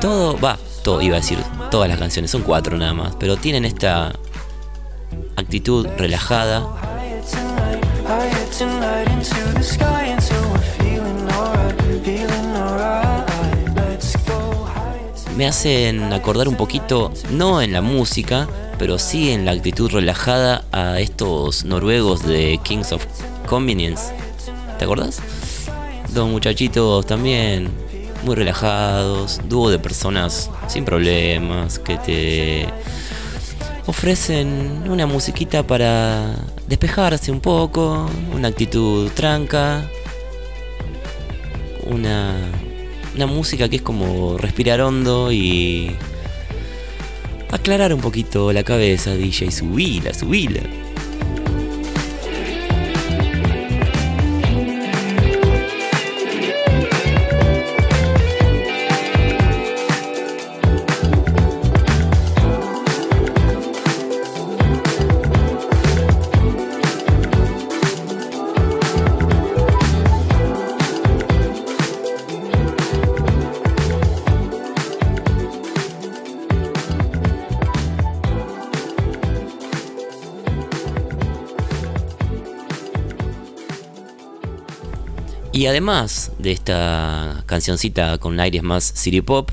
todo, 0.00 0.38
va, 0.38 0.58
todo, 0.82 1.02
iba 1.02 1.16
a 1.16 1.20
decir, 1.20 1.38
todas 1.70 1.88
las 1.88 1.98
canciones, 1.98 2.30
son 2.30 2.42
cuatro 2.42 2.76
nada 2.76 2.94
más, 2.94 3.16
pero 3.16 3.36
tienen 3.36 3.64
esta 3.64 4.12
actitud 5.36 5.86
relajada, 5.98 6.66
me 15.36 15.46
hacen 15.46 16.12
acordar 16.12 16.48
un 16.48 16.56
poquito, 16.56 17.12
no 17.30 17.62
en 17.62 17.72
la 17.72 17.80
música, 17.80 18.48
pero 18.78 18.98
sí 18.98 19.30
en 19.30 19.44
la 19.44 19.52
actitud 19.52 19.90
relajada 19.90 20.64
a 20.72 21.00
estos 21.00 21.64
noruegos 21.64 22.26
de 22.26 22.58
Kings 22.62 22.92
of 22.92 23.04
Convenience. 23.46 24.12
¿Te 24.78 24.84
acordás? 24.84 25.20
Dos 26.12 26.28
muchachitos 26.28 27.06
también 27.06 27.70
muy 28.22 28.34
relajados, 28.34 29.40
dúo 29.48 29.70
de 29.70 29.78
personas 29.78 30.50
sin 30.68 30.84
problemas 30.84 31.78
que 31.78 31.96
te 31.96 32.66
ofrecen 33.86 34.84
una 34.88 35.06
musiquita 35.06 35.66
para 35.66 36.36
despejarse 36.66 37.32
un 37.32 37.40
poco, 37.40 38.08
una 38.34 38.48
actitud 38.48 39.10
tranca, 39.12 39.84
una, 41.86 42.36
una 43.14 43.26
música 43.26 43.68
que 43.68 43.76
es 43.76 43.82
como 43.82 44.38
respirar 44.38 44.80
hondo 44.80 45.32
y 45.32 45.96
aclarar 47.50 47.92
un 47.92 48.00
poquito 48.00 48.52
la 48.52 48.62
cabeza, 48.62 49.14
DJ, 49.14 49.50
subila, 49.50 50.14
subila. 50.14 50.60
Y 85.60 85.66
además 85.66 86.32
de 86.38 86.52
esta 86.52 87.44
cancioncita 87.44 88.16
con 88.16 88.40
aires 88.40 88.62
más 88.62 88.82
city 88.96 89.20
pop, 89.20 89.50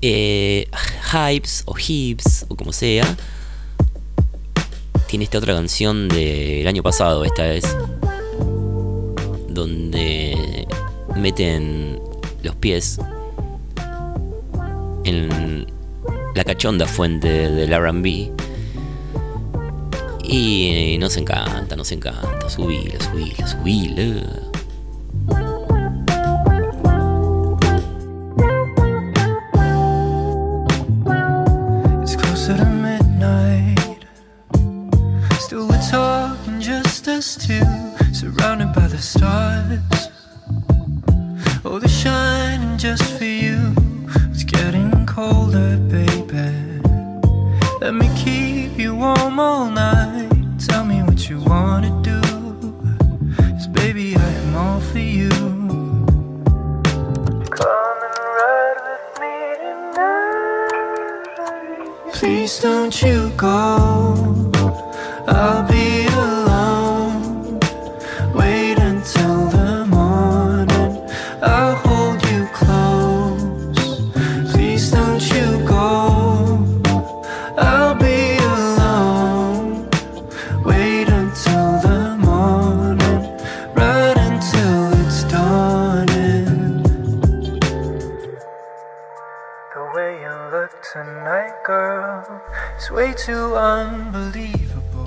eh, 0.00 0.66
Hypes 1.12 1.64
o 1.66 1.74
Hips 1.76 2.46
o 2.48 2.56
como 2.56 2.72
sea, 2.72 3.04
tiene 5.06 5.26
esta 5.26 5.36
otra 5.36 5.52
canción 5.52 6.08
del 6.08 6.66
año 6.66 6.82
pasado, 6.82 7.26
esta 7.26 7.52
es, 7.52 7.76
donde 9.50 10.66
meten 11.14 12.00
los 12.42 12.56
pies 12.56 12.98
en 15.04 15.66
la 16.34 16.44
cachonda 16.44 16.86
fuente 16.86 17.50
del 17.50 17.70
RB. 17.70 18.32
Y 20.24 20.96
nos 20.98 21.18
encanta, 21.18 21.76
nos 21.76 21.92
encanta. 21.92 22.37
Subila, 22.48 22.96
subila, 23.04 23.46
subila. 23.46 24.47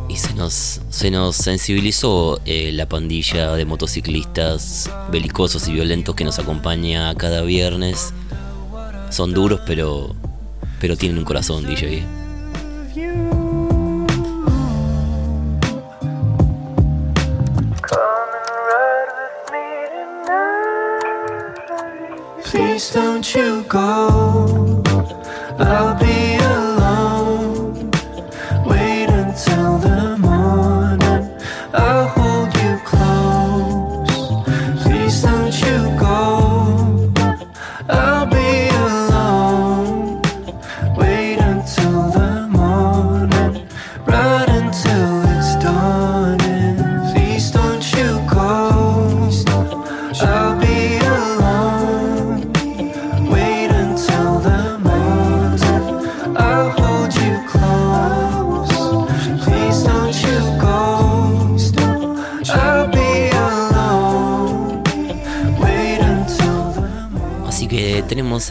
Y 0.08 0.16
se 0.18 0.34
nos, 0.36 0.82
se 0.90 1.10
nos 1.10 1.36
sensibilizó 1.36 2.40
eh, 2.46 2.72
la 2.74 2.88
pandilla 2.88 3.54
de 3.54 3.66
motociclistas 3.66 4.90
belicosos 5.10 5.68
y 5.68 5.74
violentos 5.74 6.16
que 6.16 6.24
nos 6.24 6.38
acompaña 6.38 7.16
cada 7.16 7.42
viernes. 7.42 8.14
Son 9.10 9.34
duros, 9.34 9.62
pero, 9.66 10.16
pero 10.80 10.96
tienen 10.96 11.18
un 11.18 11.26
corazón, 11.26 11.66
DJ. 11.66 12.04
Please 22.52 22.94
don't 22.94 23.26
you 23.34 23.64
go. 23.70 24.21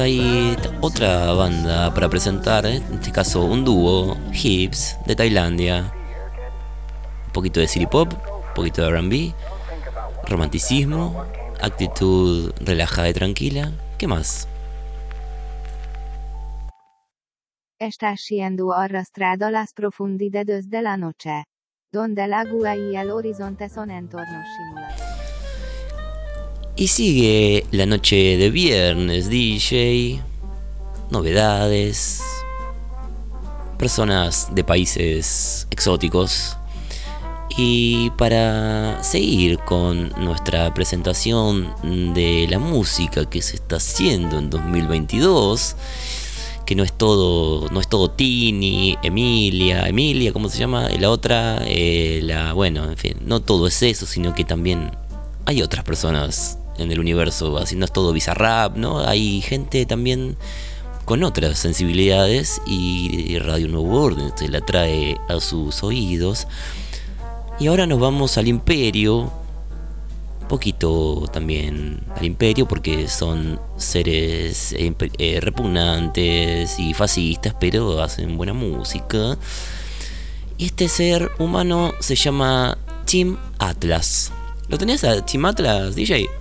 T- 0.09 0.71
otra 0.81 1.33
banda 1.33 1.93
para 1.93 2.09
presentar, 2.09 2.65
¿eh? 2.65 2.77
en 2.77 2.95
este 2.95 3.13
caso 3.13 3.45
un 3.45 3.65
dúo, 3.65 4.17
Hips, 4.33 4.97
de 5.07 5.15
Tailandia. 5.15 5.93
Un 7.27 7.33
poquito 7.33 7.61
de 7.61 7.69
city 7.69 7.87
pop, 7.87 8.13
un 8.13 8.55
poquito 8.55 8.83
de 8.83 8.89
RB, 8.99 9.35
romanticismo, 10.27 11.25
actitud 11.61 12.53
relajada 12.61 13.11
y 13.11 13.13
tranquila. 13.13 13.73
¿Qué 13.99 14.07
más? 14.07 14.49
Estás 17.79 18.27
yendo 18.29 18.73
arrastrada 18.73 19.51
las 19.51 19.73
profundidades 19.75 20.71
de 20.71 20.83
la 20.83 20.97
noche. 20.97 21.45
Donde 21.93 22.25
el 22.25 22.33
agua 22.35 22.77
y 22.77 22.97
el 22.97 23.11
horizonte 23.11 23.69
son 23.69 23.91
entornos 23.91 24.47
simulados. 24.57 25.10
Y 26.77 26.89
sigue 26.89 27.67
la 27.73 27.85
noche 27.87 28.37
de 28.37 28.51
viernes, 28.51 29.29
DJ. 29.29 30.21
Novedades. 31.11 32.23
Personas 33.79 34.55
de 34.55 34.65
países 34.65 35.67
exóticos. 35.71 36.57
Y 37.57 38.11
para 38.11 39.03
seguir 39.03 39.59
con 39.59 40.11
nuestra 40.25 40.73
presentación 40.73 41.75
de 42.15 42.47
la 42.49 42.59
música 42.59 43.29
que 43.29 43.43
se 43.43 43.57
está 43.57 43.77
haciendo 43.77 44.39
en 44.39 44.49
2022, 44.49 45.77
que 46.65 46.77
no 46.77 46.85
es 46.85 46.93
todo, 46.93 47.69
no 47.71 47.81
es 47.81 47.89
todo 47.89 48.13
Tini, 48.13 48.97
Emilia, 49.03 49.89
Emilia, 49.89 50.33
¿cómo 50.33 50.49
se 50.49 50.59
llama? 50.59 50.89
La 50.91 51.11
otra, 51.11 51.59
eh, 51.67 52.21
la, 52.23 52.53
bueno, 52.53 52.85
en 52.85 52.97
fin, 52.97 53.17
no 53.27 53.41
todo 53.41 53.67
es 53.67 53.83
eso, 53.83 54.07
sino 54.07 54.33
que 54.33 54.45
también 54.45 54.93
hay 55.45 55.63
otras 55.63 55.83
personas 55.85 56.60
en 56.81 56.93
el 56.93 57.01
universo 57.01 57.59
haciendo 57.59 57.87
todo 57.89 58.13
bizarrap, 58.13 58.77
¿no? 58.77 59.01
Hay 59.01 59.41
gente 59.41 59.87
también 59.87 60.37
con 61.05 61.25
otras 61.25 61.59
sensibilidades 61.59 62.63
y 62.67 63.37
Radio 63.41 63.69
Nuevo 63.69 64.01
Orden 64.01 64.33
se 64.37 64.49
la 64.49 64.61
trae 64.61 65.17
a 65.29 65.41
sus 65.41 65.83
oídos. 65.83 66.47
Y 67.59 67.67
ahora 67.67 67.87
nos 67.87 67.99
vamos 67.99 68.39
al 68.39 68.49
Imperio, 68.49 69.31
poquito 70.49 71.29
también 71.33 72.01
al 72.17 72.25
Imperio 72.25 72.67
porque 72.67 73.09
son 73.09 73.61
seres 73.77 74.73
eh, 74.73 74.95
eh, 75.19 75.41
repugnantes 75.41 76.79
y 76.79 76.95
fascistas, 76.95 77.55
pero 77.59 78.01
hacen 78.03 78.37
buena 78.37 78.53
música. 78.53 79.37
Y 80.59 80.67
este 80.67 80.89
ser 80.89 81.31
humano 81.39 81.93
se 82.01 82.15
llama 82.15 82.79
Team 83.05 83.37
Atlas. 83.59 84.33
¿Lo 84.69 84.79
tenés 84.79 85.03
a 85.05 85.25
Team 85.27 85.45
Atlas, 85.45 85.95
DJ? 85.97 86.40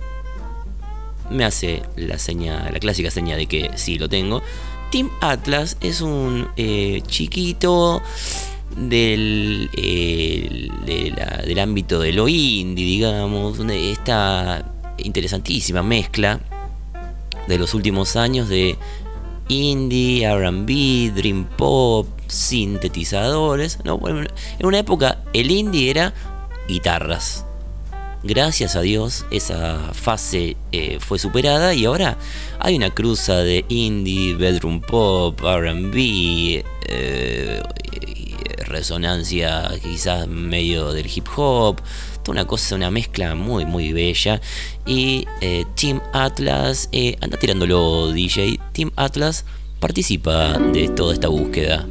Me 1.30 1.44
hace 1.44 1.82
la 1.96 2.18
seña, 2.18 2.68
la 2.72 2.78
clásica 2.80 3.10
seña 3.10 3.36
de 3.36 3.46
que 3.46 3.70
sí 3.76 3.98
lo 3.98 4.08
tengo. 4.08 4.42
Team 4.90 5.10
Atlas 5.20 5.76
es 5.80 6.00
un 6.00 6.48
eh, 6.56 7.02
chiquito 7.06 8.02
del, 8.76 9.70
eh, 9.76 10.68
del 11.46 11.58
ámbito 11.60 12.00
de 12.00 12.12
lo 12.12 12.26
indie, 12.28 12.84
digamos, 12.84 13.58
una- 13.60 13.74
esta 13.74 14.72
interesantísima 14.98 15.82
mezcla 15.82 16.40
de 17.46 17.58
los 17.58 17.74
últimos 17.74 18.16
años 18.16 18.48
de 18.48 18.76
indie, 19.48 20.26
RB, 20.28 21.12
dream 21.14 21.44
pop, 21.56 22.06
sintetizadores. 22.26 23.78
en 23.84 24.66
una 24.66 24.78
época 24.78 25.22
el 25.32 25.50
indie 25.50 25.90
era 25.90 26.12
guitarras. 26.68 27.44
Gracias 28.22 28.76
a 28.76 28.82
Dios 28.82 29.24
esa 29.30 29.94
fase 29.94 30.56
eh, 30.72 30.98
fue 31.00 31.18
superada 31.18 31.72
y 31.72 31.86
ahora 31.86 32.18
hay 32.58 32.76
una 32.76 32.90
cruza 32.90 33.38
de 33.38 33.64
indie, 33.68 34.34
bedroom 34.34 34.82
pop, 34.82 35.40
RB, 35.40 36.62
eh, 36.86 37.62
resonancia 38.66 39.70
quizás 39.82 40.28
medio 40.28 40.92
del 40.92 41.06
hip 41.06 41.28
hop, 41.34 41.80
toda 42.22 42.32
una 42.32 42.46
cosa, 42.46 42.74
una 42.74 42.90
mezcla 42.90 43.34
muy 43.34 43.64
muy 43.64 43.94
bella. 43.94 44.38
Y 44.86 45.26
eh, 45.40 45.64
Team 45.74 46.02
Atlas, 46.12 46.90
anda 47.22 47.38
tirándolo 47.38 48.12
DJ, 48.12 48.60
Team 48.72 48.90
Atlas 48.96 49.46
participa 49.80 50.58
de 50.58 50.90
toda 50.90 51.14
esta 51.14 51.28
búsqueda. 51.28 51.86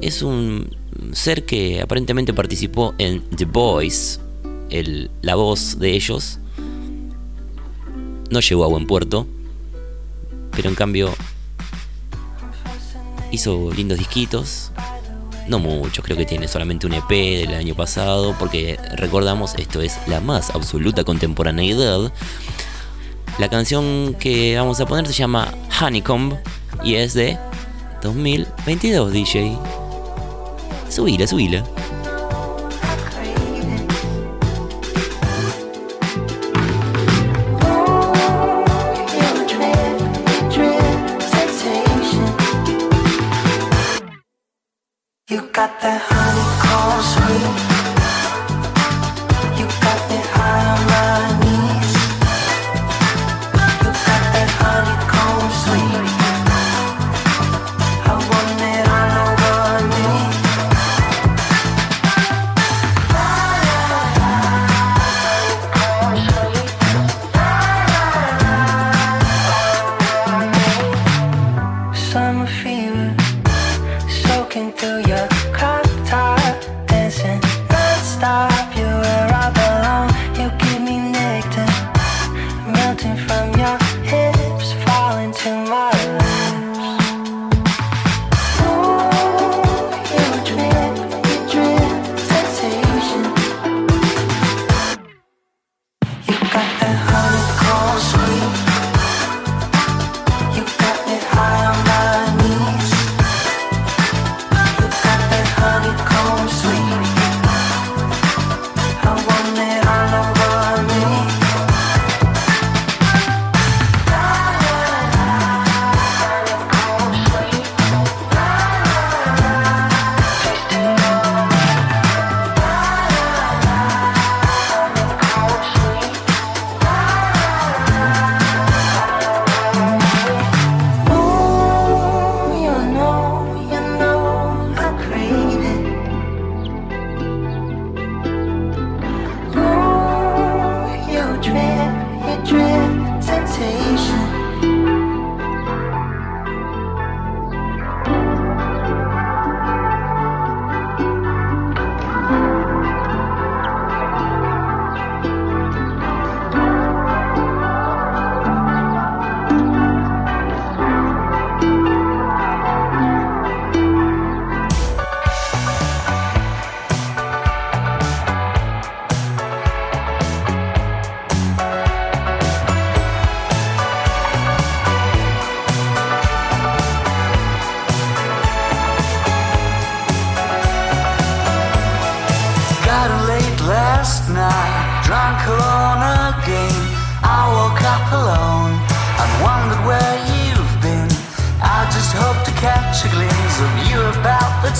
Es 0.00 0.22
un 0.22 0.78
ser 1.14 1.44
que 1.44 1.80
aparentemente 1.80 2.32
participó 2.34 2.94
en 2.98 3.22
The 3.30 3.44
Voice, 3.44 4.20
la 5.22 5.34
voz 5.34 5.78
de 5.78 5.92
ellos. 5.92 6.38
No 8.30 8.40
llegó 8.40 8.64
a 8.64 8.68
buen 8.68 8.86
puerto, 8.86 9.26
pero 10.52 10.68
en 10.68 10.74
cambio 10.74 11.14
hizo 13.30 13.72
lindos 13.72 13.98
disquitos. 13.98 14.70
No 15.48 15.58
muchos, 15.58 16.04
creo 16.04 16.16
que 16.16 16.26
tiene 16.26 16.46
solamente 16.46 16.86
un 16.86 16.92
EP 16.92 17.08
del 17.08 17.54
año 17.54 17.74
pasado, 17.74 18.36
porque 18.38 18.78
recordamos, 18.96 19.54
esto 19.56 19.80
es 19.80 19.96
la 20.06 20.20
más 20.20 20.50
absoluta 20.50 21.04
contemporaneidad. 21.04 22.12
La 23.38 23.48
canción 23.48 24.14
que 24.18 24.56
vamos 24.56 24.80
a 24.80 24.86
poner 24.86 25.06
se 25.06 25.14
llama 25.14 25.54
Honeycomb 25.80 26.34
y 26.84 26.96
es 26.96 27.14
de 27.14 27.38
2022, 28.02 29.12
DJ. 29.12 29.58
Subila, 30.88 31.26
subila. 31.26 31.62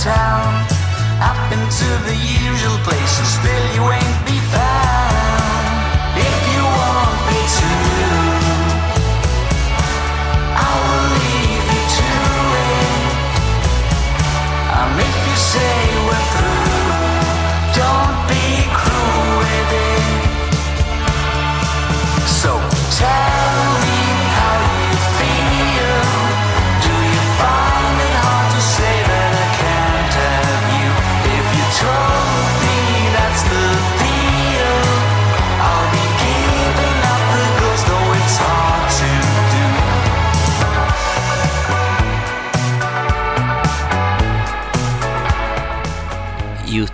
Town. 0.08 0.48
I've 1.20 1.40
been 1.50 1.66
to 1.80 1.88
the 2.08 2.16
usual 2.16 2.78
places, 2.86 3.28
still 3.36 3.64
you 3.76 3.84
ain't 3.92 4.17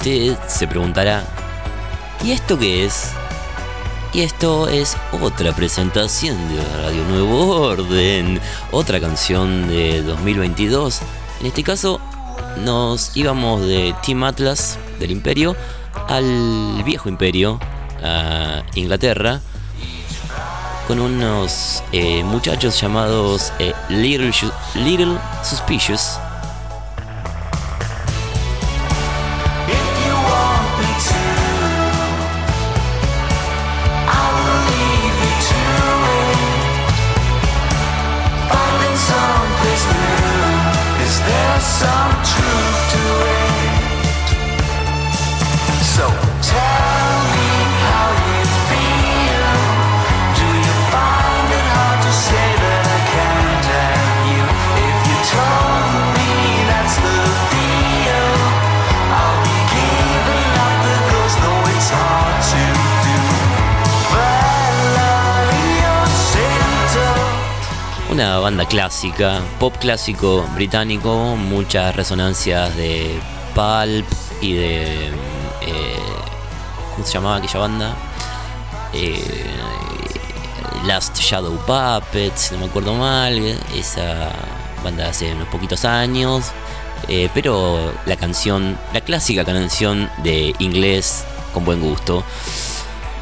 usted 0.04 0.36
se 0.48 0.68
preguntará, 0.68 1.24
¿y 2.22 2.32
esto 2.32 2.58
qué 2.58 2.84
es? 2.84 3.12
Y 4.12 4.20
esto 4.20 4.68
es 4.68 4.98
otra 5.22 5.56
presentación 5.56 6.36
de 6.50 6.62
Radio 6.82 7.04
Nuevo 7.04 7.62
Orden, 7.62 8.38
otra 8.70 9.00
canción 9.00 9.66
de 9.66 10.02
2022. 10.02 11.00
En 11.40 11.46
este 11.46 11.62
caso 11.62 12.02
nos 12.62 13.16
íbamos 13.16 13.62
de 13.62 13.94
Team 14.04 14.24
Atlas 14.24 14.78
del 15.00 15.10
Imperio 15.10 15.56
al 16.06 16.82
viejo 16.84 17.08
Imperio, 17.08 17.58
a 18.02 18.62
Inglaterra, 18.74 19.40
con 20.86 21.00
unos 21.00 21.82
eh, 21.92 22.22
muchachos 22.24 22.78
llamados 22.78 23.54
eh, 23.58 23.72
Little, 23.88 24.32
Little 24.74 25.16
Suspicious. 25.42 26.18
Una 68.14 68.38
banda 68.38 68.64
clásica, 68.64 69.40
pop 69.58 69.74
clásico 69.80 70.46
británico, 70.54 71.34
muchas 71.34 71.96
resonancias 71.96 72.76
de 72.76 73.18
Pulp 73.56 74.06
y 74.40 74.52
de... 74.52 75.08
eh, 75.62 75.98
¿Cómo 76.92 77.04
se 77.04 77.14
llamaba 77.14 77.36
aquella 77.38 77.58
banda? 77.58 77.96
Eh, 78.92 79.44
Last 80.86 81.18
Shadow 81.18 81.58
Puppets, 81.66 82.52
no 82.52 82.58
me 82.58 82.66
acuerdo 82.66 82.94
mal, 82.94 83.36
esa 83.74 84.30
banda 84.84 85.08
hace 85.08 85.32
unos 85.32 85.48
poquitos 85.48 85.84
años, 85.84 86.52
eh, 87.08 87.28
pero 87.34 87.94
la 88.06 88.14
canción, 88.14 88.78
la 88.92 89.00
clásica 89.00 89.44
canción 89.44 90.08
de 90.22 90.54
inglés 90.60 91.24
con 91.52 91.64
buen 91.64 91.80
gusto. 91.80 92.22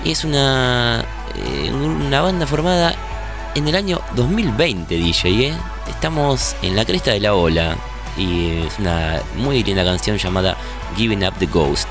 Es 0.05 0.25
una, 0.25 1.03
una 1.73 2.21
banda 2.21 2.47
formada 2.47 2.95
en 3.55 3.69
el 3.69 3.75
año 3.75 4.01
2020, 4.17 4.95
DJ. 4.95 5.49
¿eh? 5.49 5.55
Estamos 5.89 6.57
en 6.63 6.77
la 6.77 6.85
cresta 6.85 7.13
de 7.13 7.21
la 7.21 7.35
ola. 7.35 7.77
Y 8.17 8.67
es 8.67 8.79
una 8.79 9.23
muy 9.37 9.63
linda 9.63 9.85
canción 9.85 10.19
llamada 10.19 10.57
Giving 10.97 11.25
Up 11.27 11.35
the 11.39 11.47
Ghost. 11.47 11.89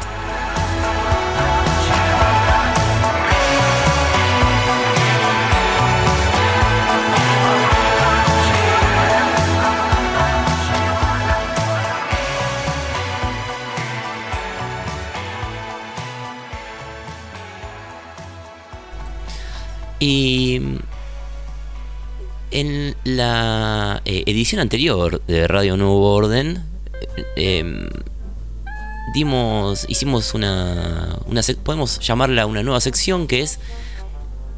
Y 20.00 20.60
en 22.52 22.96
la 23.04 24.02
eh, 24.06 24.24
edición 24.28 24.62
anterior 24.62 25.22
de 25.26 25.48
Radio 25.48 25.78
Nuevo 25.78 26.14
Orden, 26.14 26.64
eh, 27.36 27.60
em, 27.60 27.88
dimos, 29.14 29.86
hicimos 29.90 30.34
una, 30.34 31.18
podemos 31.64 32.00
llamarla 32.00 32.46
una 32.46 32.64
nueva 32.64 32.80
sección 32.80 33.28
que 33.28 33.42
es 33.42 33.60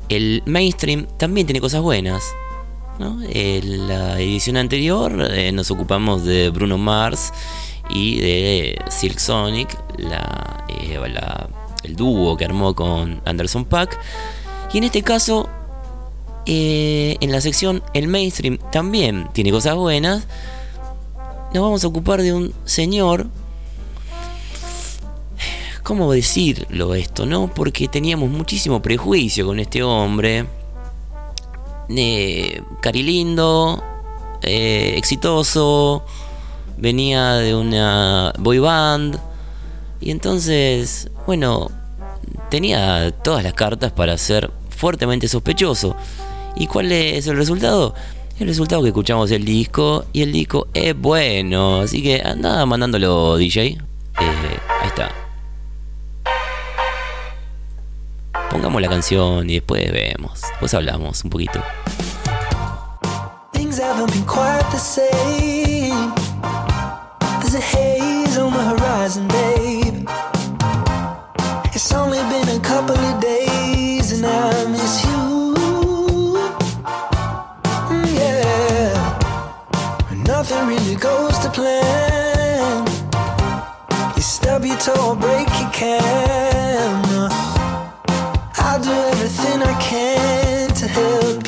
el 0.10 0.44
mainstream 0.46 1.08
también 1.18 1.48
tiene 1.48 1.62
cosas 1.62 1.82
buenas. 1.82 2.24
En 3.00 3.88
la 3.88 4.20
edición 4.20 4.56
anterior 4.56 5.28
eh, 5.32 5.52
nos 5.52 5.72
ocupamos 5.72 6.24
de 6.24 6.50
Bruno 6.52 6.78
Mars 6.78 7.34
y 7.90 8.20
de 8.20 8.82
Silk 8.90 9.18
Sonic, 9.18 9.76
la, 9.98 10.66
el 11.84 11.96
dúo 11.96 12.38
que 12.38 12.46
armó 12.46 12.76
con 12.76 13.22
Anderson 13.26 13.66
Paak. 13.66 14.00
Y 14.74 14.78
en 14.78 14.84
este 14.86 15.02
caso, 15.02 15.50
eh, 16.46 17.18
en 17.22 17.32
la 17.32 17.40
sección 17.42 17.84
El 17.94 18.08
mainstream 18.08 18.58
también 18.72 19.30
tiene 19.34 19.52
cosas 19.52 19.76
buenas. 19.76 20.28
Nos 21.54 21.64
vamos 21.64 21.84
a 21.84 21.88
ocupar 21.88 22.22
de 22.22 22.34
un 22.34 22.54
señor. 22.66 23.28
¿Cómo 25.84 26.12
decirlo 26.14 26.96
esto, 26.96 27.26
no? 27.26 27.54
Porque 27.54 27.88
teníamos 27.88 28.30
muchísimo 28.30 28.82
prejuicio 28.82 29.46
con 29.46 29.60
este 29.60 29.84
hombre. 29.84 30.46
Eh, 31.90 32.62
carilindo, 32.82 33.84
eh, 34.42 34.96
exitoso, 34.98 36.04
venía 36.78 37.34
de 37.34 37.54
una 37.56 38.34
boy 38.40 38.60
band. 38.60 39.20
Y 40.00 40.12
entonces, 40.12 41.10
bueno, 41.28 41.70
tenía 42.50 43.12
todas 43.24 43.44
las 43.44 43.54
cartas 43.54 43.92
para 43.92 44.18
ser 44.18 44.52
fuertemente 44.70 45.28
sospechoso. 45.28 45.96
¿Y 46.56 46.68
cuál 46.68 46.92
es 46.92 47.28
el 47.28 47.38
resultado? 47.38 47.96
El 48.40 48.48
resultado 48.48 48.82
que 48.82 48.90
escuchamos 48.90 49.32
el 49.32 49.46
disco 49.46 50.06
y 50.14 50.22
el 50.22 50.32
disco 50.32 50.68
es 50.74 51.00
bueno. 51.00 51.82
Así 51.82 52.02
que 52.02 52.22
anda 52.22 52.66
mandándolo, 52.66 53.38
DJ. 53.38 53.68
Eh, 53.68 53.78
ahí 54.82 54.88
está. 54.88 55.12
Pongamos 58.50 58.82
la 58.82 58.90
canción 58.90 59.50
y 59.50 59.56
después 59.56 59.92
vemos. 59.92 60.42
Después 60.42 60.74
hablamos 60.74 61.24
un 61.24 61.30
poquito. 61.30 61.62
It's 73.26 73.63
nothing 80.44 80.68
really 80.68 80.96
goes 80.96 81.40
to 81.40 81.50
plan. 81.50 82.86
You 84.16 84.22
stub 84.22 84.66
your 84.66 84.78
toe 84.78 85.12
or 85.12 85.16
break 85.16 85.48
your 85.62 85.70
can. 85.72 87.30
I'll 88.58 88.82
do 88.82 88.92
everything 88.92 89.62
I 89.62 89.74
can 89.80 90.70
to 90.74 90.88
help 90.88 91.43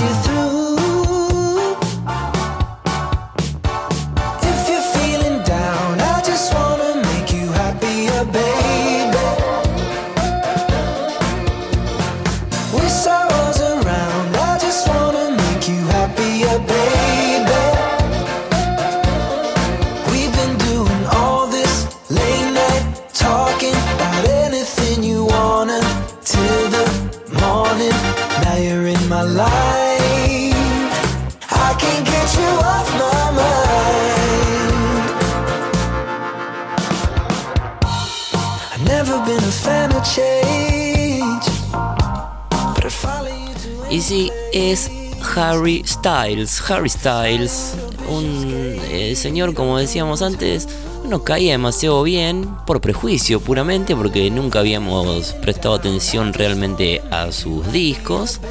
es 44.53 44.91
Harry 45.35 45.83
Styles. 45.83 46.61
Harry 46.69 46.89
Styles, 46.89 47.73
un 48.07 48.77
eh, 48.91 49.15
señor, 49.15 49.55
como 49.55 49.79
decíamos 49.79 50.21
antes, 50.21 50.67
no 51.09 51.23
caía 51.23 51.53
demasiado 51.53 52.03
bien 52.03 52.47
por 52.67 52.81
prejuicio 52.81 53.39
puramente, 53.39 53.95
porque 53.95 54.29
nunca 54.29 54.59
habíamos 54.59 55.33
prestado 55.41 55.73
atención 55.73 56.33
realmente 56.33 57.01
a 57.09 57.31
sus 57.31 57.71
discos. 57.71 58.41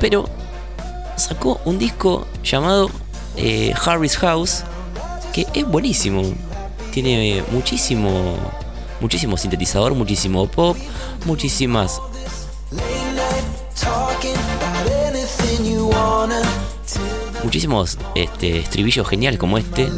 Pero 0.00 0.28
sacó 1.14 1.60
un 1.64 1.78
disco 1.78 2.26
llamado 2.42 2.90
eh, 3.36 3.72
Harry's 3.84 4.16
House, 4.16 4.64
que 5.32 5.46
es 5.54 5.68
buenísimo. 5.68 6.22
Tiene 6.90 7.44
muchísimo, 7.52 8.36
muchísimo 9.00 9.36
sintetizador, 9.36 9.94
muchísimo 9.94 10.48
pop, 10.48 10.76
muchísimas 11.26 12.00
muchísimos 17.44 17.98
este, 18.14 18.58
estribillos 18.58 19.06
geniales 19.08 19.38
como 19.38 19.58
este. 19.58 19.88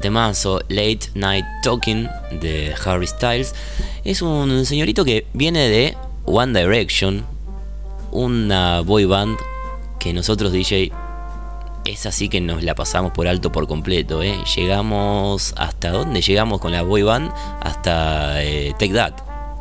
Temazo, 0.00 0.60
Late 0.68 1.10
Night 1.14 1.44
Talking 1.62 2.08
de 2.40 2.74
Harry 2.84 3.06
Styles. 3.06 3.54
Es 4.04 4.22
un 4.22 4.64
señorito 4.66 5.04
que 5.04 5.26
viene 5.32 5.68
de 5.68 5.96
One 6.24 6.58
Direction, 6.58 7.24
una 8.10 8.80
boy 8.80 9.04
band 9.04 9.36
que 9.98 10.12
nosotros 10.12 10.52
DJ 10.52 10.92
es 11.84 12.06
así 12.06 12.28
que 12.28 12.40
nos 12.40 12.62
la 12.62 12.74
pasamos 12.74 13.12
por 13.12 13.28
alto 13.28 13.52
por 13.52 13.66
completo. 13.66 14.22
¿eh? 14.22 14.38
Llegamos 14.56 15.54
hasta 15.56 15.90
dónde 15.90 16.22
llegamos 16.22 16.60
con 16.60 16.72
la 16.72 16.82
boy 16.82 17.02
band, 17.02 17.30
hasta 17.60 18.42
eh, 18.42 18.72
Take 18.78 18.94
That. 18.94 19.12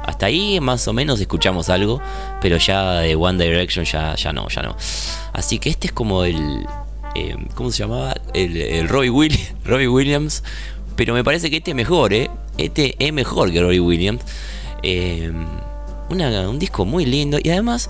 Hasta 0.05 0.25
ahí 0.25 0.59
más 0.59 0.87
o 0.87 0.93
menos 0.93 1.19
escuchamos 1.21 1.69
algo, 1.69 2.01
pero 2.41 2.57
ya 2.57 2.99
de 2.99 3.15
One 3.15 3.43
Direction 3.43 3.85
ya, 3.85 4.15
ya 4.15 4.33
no, 4.33 4.49
ya 4.49 4.61
no. 4.61 4.75
Así 5.31 5.59
que 5.59 5.69
este 5.69 5.87
es 5.87 5.93
como 5.93 6.25
el, 6.25 6.65
eh, 7.15 7.35
¿cómo 7.55 7.71
se 7.71 7.79
llamaba? 7.79 8.15
El, 8.33 8.57
el 8.57 8.87
Robbie, 8.89 9.09
Willi- 9.11 9.53
Robbie 9.65 9.87
Williams. 9.87 10.43
Pero 10.95 11.13
me 11.13 11.23
parece 11.23 11.49
que 11.49 11.57
este 11.57 11.71
es 11.71 11.75
mejor, 11.75 12.13
¿eh? 12.13 12.29
Este 12.57 12.95
es 12.99 13.11
mejor 13.13 13.51
que 13.51 13.61
Robbie 13.61 13.79
Williams. 13.79 14.21
Eh, 14.83 15.31
un 16.09 16.59
disco 16.59 16.85
muy 16.85 17.05
lindo 17.05 17.39
y 17.41 17.49
además 17.49 17.89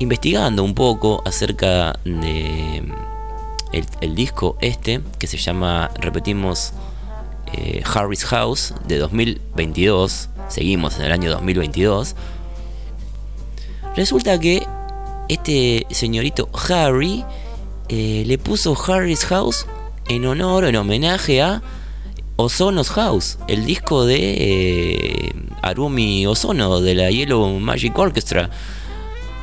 investigando 0.00 0.64
un 0.64 0.74
poco 0.74 1.22
acerca 1.24 1.92
de 2.04 2.82
el, 3.72 3.84
el 4.00 4.14
disco 4.16 4.56
este 4.60 5.00
que 5.18 5.26
se 5.28 5.36
llama, 5.36 5.90
repetimos, 6.00 6.72
eh, 7.52 7.82
Harry's 7.94 8.24
House 8.24 8.74
de 8.88 8.98
2022. 8.98 10.28
Seguimos 10.48 10.96
en 10.98 11.02
el 11.04 11.12
año 11.12 11.30
2022. 11.30 12.16
Resulta 13.96 14.38
que 14.38 14.66
este 15.28 15.86
señorito 15.90 16.48
Harry 16.68 17.24
eh, 17.88 18.24
le 18.26 18.38
puso 18.38 18.76
Harry's 18.86 19.24
House 19.26 19.66
en 20.08 20.26
honor, 20.26 20.64
en 20.64 20.76
homenaje 20.76 21.42
a 21.42 21.62
Ozono's 22.36 22.90
House, 22.90 23.38
el 23.48 23.64
disco 23.66 24.04
de 24.06 24.16
eh, 24.20 25.32
Arumi 25.62 26.26
Ozono 26.26 26.80
de 26.80 26.94
la 26.94 27.10
Yellow 27.10 27.58
Magic 27.58 27.98
Orchestra. 27.98 28.50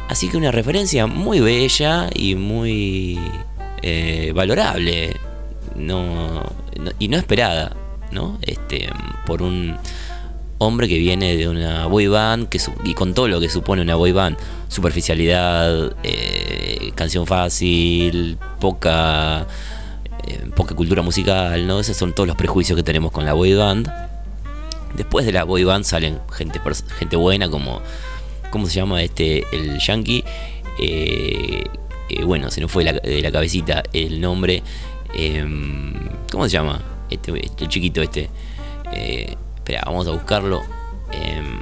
Así 0.07 0.29
que 0.29 0.37
una 0.37 0.51
referencia 0.51 1.07
muy 1.07 1.39
bella 1.39 2.09
y 2.13 2.35
muy 2.35 3.19
eh, 3.81 4.31
valorable. 4.35 5.15
No, 5.75 6.41
no- 6.79 6.91
y 6.99 7.07
no 7.09 7.17
esperada, 7.17 7.75
¿no? 8.11 8.37
Este, 8.43 8.87
por 9.25 9.41
un 9.41 9.75
hombre 10.57 10.87
que 10.87 10.97
viene 10.97 11.35
de 11.35 11.49
una 11.49 11.87
boy 11.87 12.07
band 12.07 12.47
que 12.47 12.59
y 12.83 12.93
con 12.93 13.13
todo 13.13 13.27
lo 13.27 13.39
que 13.39 13.49
supone 13.49 13.81
una 13.81 13.95
boy 13.95 14.11
band, 14.11 14.37
superficialidad, 14.69 15.95
eh, 16.03 16.91
canción 16.95 17.27
fácil, 17.27 18.37
poca, 18.59 19.47
eh, 20.27 20.49
poca 20.55 20.75
cultura 20.75 21.01
musical, 21.01 21.67
¿no? 21.67 21.79
Esos 21.79 21.97
son 21.97 22.13
todos 22.13 22.27
los 22.27 22.37
prejuicios 22.37 22.77
que 22.77 22.83
tenemos 22.83 23.11
con 23.11 23.25
la 23.25 23.33
boy 23.33 23.53
band. 23.53 23.91
Después 24.95 25.25
de 25.25 25.33
la 25.33 25.43
boy 25.43 25.63
band 25.65 25.83
salen 25.83 26.19
gente, 26.31 26.61
gente 26.97 27.15
buena 27.17 27.49
como, 27.49 27.81
¿cómo 28.49 28.67
se 28.67 28.75
llama 28.75 29.03
este? 29.03 29.45
El 29.51 29.77
yankee. 29.79 30.23
Eh, 30.79 31.63
bueno, 32.23 32.49
se 32.49 32.61
nos 32.61 32.71
fue 32.71 32.85
de 32.85 33.21
la, 33.21 33.31
cabecita 33.31 33.83
el 33.91 34.21
nombre. 34.21 34.63
Em, 35.13 35.93
¿Cómo 36.31 36.45
se 36.45 36.51
llama? 36.51 36.81
Este, 37.09 37.31
este- 37.45 37.63
el 37.65 37.69
chiquito 37.69 38.01
este. 38.01 38.29
Espera, 39.65 39.81
vamos 39.87 40.07
a 40.07 40.11
buscarlo. 40.11 40.63
Em, 41.11 41.59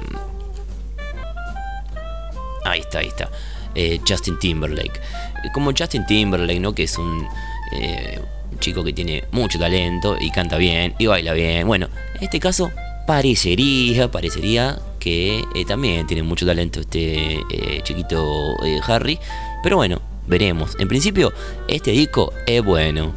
ahí 2.64 2.80
está, 2.80 2.98
ahí 2.98 3.08
está. 3.08 3.30
Eh, 3.74 3.98
Justin 4.06 4.38
Timberlake. 4.38 5.00
Eh, 5.42 5.48
Como 5.52 5.72
Justin 5.76 6.04
Timberlake, 6.06 6.60
¿no? 6.60 6.74
Que 6.74 6.84
es 6.84 6.98
un 6.98 7.26
eh, 7.72 8.20
un 8.52 8.58
chico 8.58 8.84
que 8.84 8.92
tiene 8.92 9.24
mucho 9.32 9.58
talento 9.58 10.16
y 10.20 10.30
canta 10.30 10.58
bien 10.58 10.94
y 10.98 11.06
baila 11.06 11.32
bien. 11.32 11.66
Bueno, 11.66 11.88
en 12.16 12.24
este 12.24 12.38
caso 12.38 12.70
parecería, 13.06 14.10
parecería 14.10 14.78
que 14.98 15.42
también 15.66 16.06
tiene 16.06 16.22
mucho 16.22 16.46
talento 16.46 16.80
este 16.80 17.42
chiquito 17.82 18.56
Harry. 18.86 19.18
Pero 19.62 19.76
bueno, 19.76 20.00
veremos. 20.26 20.76
En 20.78 20.88
principio, 20.88 21.32
este 21.68 21.90
disco 21.90 22.32
es 22.46 22.62
bueno. 22.62 23.12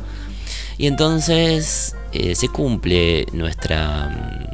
Y 0.78 0.88
entonces 0.88 1.96
se 2.12 2.48
cumple 2.50 3.26
nuestra... 3.32 4.47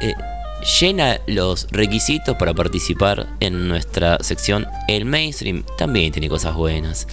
eh, 0.00 0.14
llena 0.80 1.20
los 1.26 1.66
requisitos 1.70 2.36
para 2.36 2.54
participar 2.54 3.26
en 3.40 3.68
nuestra 3.68 4.18
sección 4.20 4.66
El 4.88 5.04
Mainstream. 5.04 5.64
También 5.78 6.12
tiene 6.12 6.28
cosas 6.28 6.54
buenas. 6.54 7.06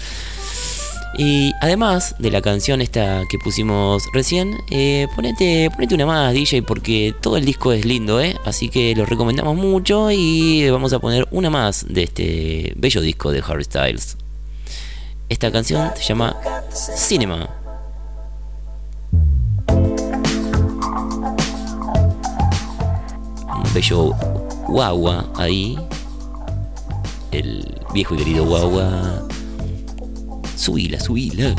Y 1.16 1.54
además 1.62 2.16
de 2.18 2.32
la 2.32 2.42
canción 2.42 2.82
esta 2.82 3.22
que 3.30 3.38
pusimos 3.38 4.04
recién, 4.14 4.58
eh, 4.72 5.08
ponete, 5.16 5.70
ponete 5.70 5.94
una 5.94 6.08
más, 6.08 6.34
DJ, 6.34 6.64
porque 6.64 7.14
todo 7.22 7.38
el 7.38 7.46
disco 7.46 7.72
es 7.72 7.86
lindo, 7.86 8.20
¿eh? 8.20 8.36
Así 8.46 8.70
que 8.70 8.96
lo 8.96 9.06
recomendamos 9.06 9.56
mucho 9.56 10.10
y 10.10 10.68
vamos 10.72 10.92
a 10.92 11.00
poner 11.00 11.28
una 11.30 11.52
más 11.52 11.86
de 11.88 12.04
este 12.04 12.74
bello 12.78 13.02
disco 13.02 13.32
de 13.32 13.44
Harry 13.48 13.64
Styles. 13.64 14.18
Esta 15.30 15.52
canción 15.52 15.92
se 15.96 16.04
llama 16.04 16.36
Cinema. 16.72 17.63
Bello 23.74 24.14
guagua 24.68 25.26
ahí. 25.38 25.78
El 27.32 27.82
viejo 27.94 28.16
y 28.16 28.18
querido 28.18 28.46
guagua. 28.46 29.24
Subila, 30.56 31.00
subila. 31.00 31.56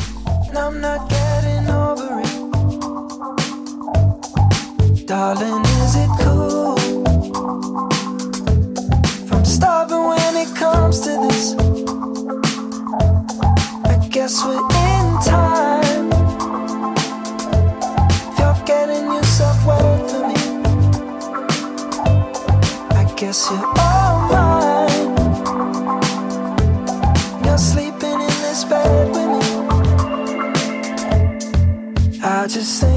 Darling, 5.07 5.63
is 5.85 5.97
it 5.97 6.11
cool? 6.21 6.79
I'm 9.31 9.45
stubborn 9.45 10.09
when 10.09 10.37
it 10.37 10.57
comes 10.57 11.01
to 11.01 11.11
this, 11.29 11.55
I 13.85 14.09
guess 14.09 14.43
we're 14.43 14.59
in 14.59 15.21
time. 15.21 15.74
Guess 23.27 23.51
you're 23.51 23.67
all 23.79 24.17
mine. 24.29 25.13
You're 27.45 27.63
sleeping 27.73 28.19
in 28.29 28.35
this 28.45 28.65
bed 28.65 29.09
with 29.15 29.29
me. 29.35 29.43
I 32.23 32.47
just 32.47 32.73
think 32.83 32.94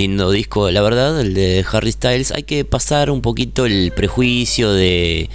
lindo 0.00 0.30
disco, 0.30 0.70
la 0.70 0.80
verdad, 0.80 1.20
el 1.20 1.34
de 1.34 1.62
Harry 1.70 1.92
Styles. 1.92 2.32
Hay 2.32 2.44
que 2.44 2.64
pasar 2.64 3.10
un 3.10 3.20
poquito 3.20 3.66
el 3.66 3.92
prejuicio 3.94 4.72
de 4.72 5.28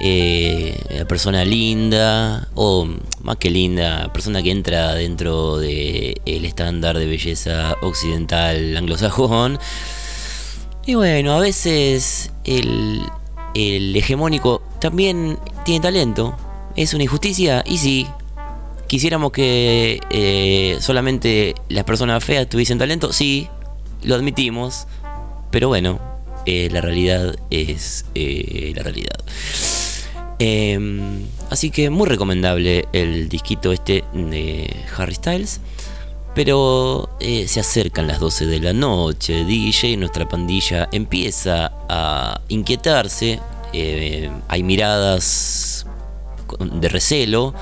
eh, 0.00 0.76
la 0.90 1.04
persona 1.06 1.44
linda, 1.44 2.48
o 2.56 2.88
más 3.22 3.36
que 3.36 3.48
linda, 3.48 4.12
persona 4.12 4.42
que 4.42 4.50
entra 4.50 4.94
dentro 4.94 5.58
del 5.58 6.20
el 6.26 6.44
estándar 6.44 6.98
de 6.98 7.06
belleza 7.06 7.76
occidental 7.80 8.76
anglosajón. 8.76 9.60
Y 10.84 10.96
bueno, 10.96 11.34
a 11.34 11.38
veces 11.38 12.32
el, 12.42 13.00
el 13.54 13.94
hegemónico 13.94 14.62
también 14.80 15.38
tiene 15.64 15.80
talento. 15.80 16.36
Es 16.74 16.92
una 16.92 17.04
injusticia, 17.04 17.62
y 17.64 17.78
sí. 17.78 18.08
Quisiéramos 18.88 19.30
que 19.30 20.00
eh, 20.10 20.78
solamente 20.80 21.54
las 21.68 21.84
personas 21.84 22.24
feas 22.24 22.48
tuviesen 22.48 22.78
talento, 22.78 23.12
sí, 23.12 23.46
lo 24.02 24.14
admitimos, 24.14 24.86
pero 25.50 25.68
bueno, 25.68 26.00
eh, 26.46 26.68
la 26.72 26.80
realidad 26.80 27.36
es 27.50 28.06
eh, 28.14 28.72
la 28.74 28.82
realidad. 28.82 29.18
Em, 30.38 31.26
así 31.50 31.70
que 31.70 31.90
muy 31.90 32.06
recomendable 32.06 32.86
el 32.92 33.28
disquito 33.28 33.70
este 33.70 34.04
de 34.14 34.74
Harry 34.96 35.14
Styles. 35.14 35.60
Pero 36.34 37.10
eh, 37.20 37.48
se 37.48 37.60
acercan 37.60 38.06
las 38.06 38.20
12 38.20 38.46
de 38.46 38.60
la 38.60 38.72
noche, 38.72 39.44
DJ, 39.44 39.96
nuestra 39.96 40.28
pandilla 40.28 40.88
empieza 40.92 41.72
a 41.88 42.40
inquietarse, 42.48 43.40
hay 43.72 44.62
miradas 44.62 45.84
de 46.60 46.88
recelo, 46.88 47.54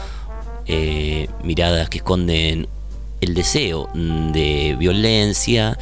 miradas 1.43 1.89
que 1.89 1.99
esconden 1.99 2.69
el 3.21 3.35
deseo 3.35 3.89
de 3.95 4.77
violencia 4.79 5.79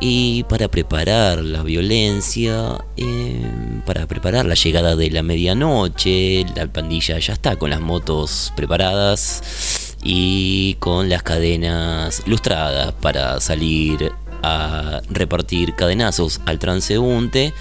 y 0.00 0.44
para 0.44 0.68
preparar 0.68 1.42
la 1.42 1.62
violencia, 1.62 2.84
eh, 2.96 3.80
para 3.84 4.06
preparar 4.06 4.46
la 4.46 4.54
llegada 4.54 4.94
de 4.94 5.10
la 5.10 5.22
medianoche, 5.22 6.46
la 6.54 6.66
pandilla 6.72 7.18
ya 7.18 7.32
está 7.32 7.56
con 7.56 7.70
las 7.70 7.80
motos 7.80 8.52
preparadas 8.54 9.96
y 10.02 10.74
con 10.74 11.08
las 11.08 11.22
cadenas 11.24 12.22
lustradas 12.26 12.92
para 12.92 13.40
salir 13.40 14.12
a 14.42 15.00
repartir 15.10 15.74
cadenazos 15.74 16.40
al 16.46 16.60
transeúnte. 16.60 17.52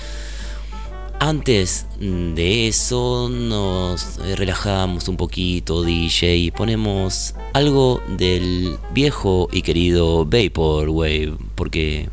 Antes 1.19 1.87
de 1.99 2.67
eso 2.67 3.27
nos 3.27 4.17
relajamos 4.37 5.07
un 5.07 5.17
poquito, 5.17 5.81
DJ, 5.81 6.37
y 6.37 6.51
ponemos 6.51 7.33
algo 7.53 8.03
del 8.07 8.77
viejo 8.93 9.49
y 9.51 9.63
querido 9.63 10.25
Vaporwave, 10.25 11.35
porque 11.55 12.09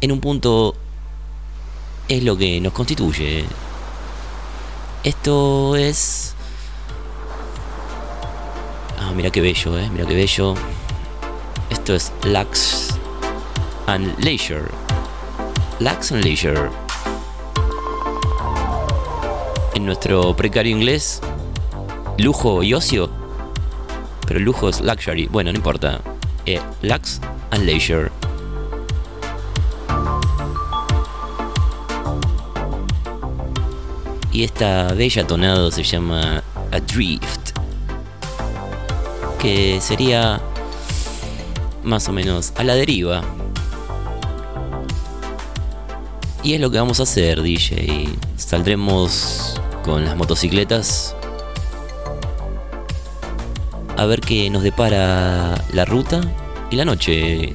en 0.00 0.12
un 0.12 0.20
punto 0.20 0.74
es 2.08 2.22
lo 2.22 2.36
que 2.36 2.60
nos 2.60 2.72
constituye. 2.72 3.44
Esto 5.02 5.76
es... 5.76 6.34
Ah, 8.98 9.12
mira 9.14 9.30
qué 9.30 9.40
bello, 9.40 9.78
eh, 9.78 9.88
mira 9.90 10.06
qué 10.06 10.14
bello. 10.14 10.54
Esto 11.70 11.94
es 11.94 12.12
Lux 12.24 12.94
and 13.86 14.18
Leisure. 14.18 14.68
Lux 15.80 16.12
and 16.12 16.24
Leisure. 16.24 16.70
En 19.74 19.84
nuestro 19.84 20.34
precario 20.34 20.72
inglés, 20.74 21.20
lujo 22.18 22.62
y 22.62 22.74
ocio. 22.74 23.10
Pero 24.26 24.40
lujo 24.40 24.68
es 24.68 24.80
luxury. 24.80 25.26
Bueno, 25.26 25.52
no 25.52 25.58
importa. 25.58 26.00
Eh, 26.46 26.60
Lux 26.82 27.20
and 27.50 27.64
Leisure. 27.64 28.10
Y 34.36 34.44
esta 34.44 34.92
bella 34.92 35.26
tonado 35.26 35.70
se 35.70 35.82
llama 35.82 36.42
Adrift. 36.70 37.52
Que 39.38 39.80
sería 39.80 40.42
más 41.82 42.06
o 42.10 42.12
menos 42.12 42.52
a 42.56 42.62
la 42.62 42.74
deriva. 42.74 43.22
Y 46.42 46.52
es 46.52 46.60
lo 46.60 46.70
que 46.70 46.76
vamos 46.76 47.00
a 47.00 47.04
hacer, 47.04 47.40
DJ. 47.40 48.10
Saldremos 48.36 49.58
con 49.82 50.04
las 50.04 50.14
motocicletas 50.18 51.16
a 53.96 54.04
ver 54.04 54.20
qué 54.20 54.50
nos 54.50 54.62
depara 54.62 55.64
la 55.72 55.86
ruta 55.86 56.20
y 56.70 56.76
la 56.76 56.84
noche. 56.84 57.54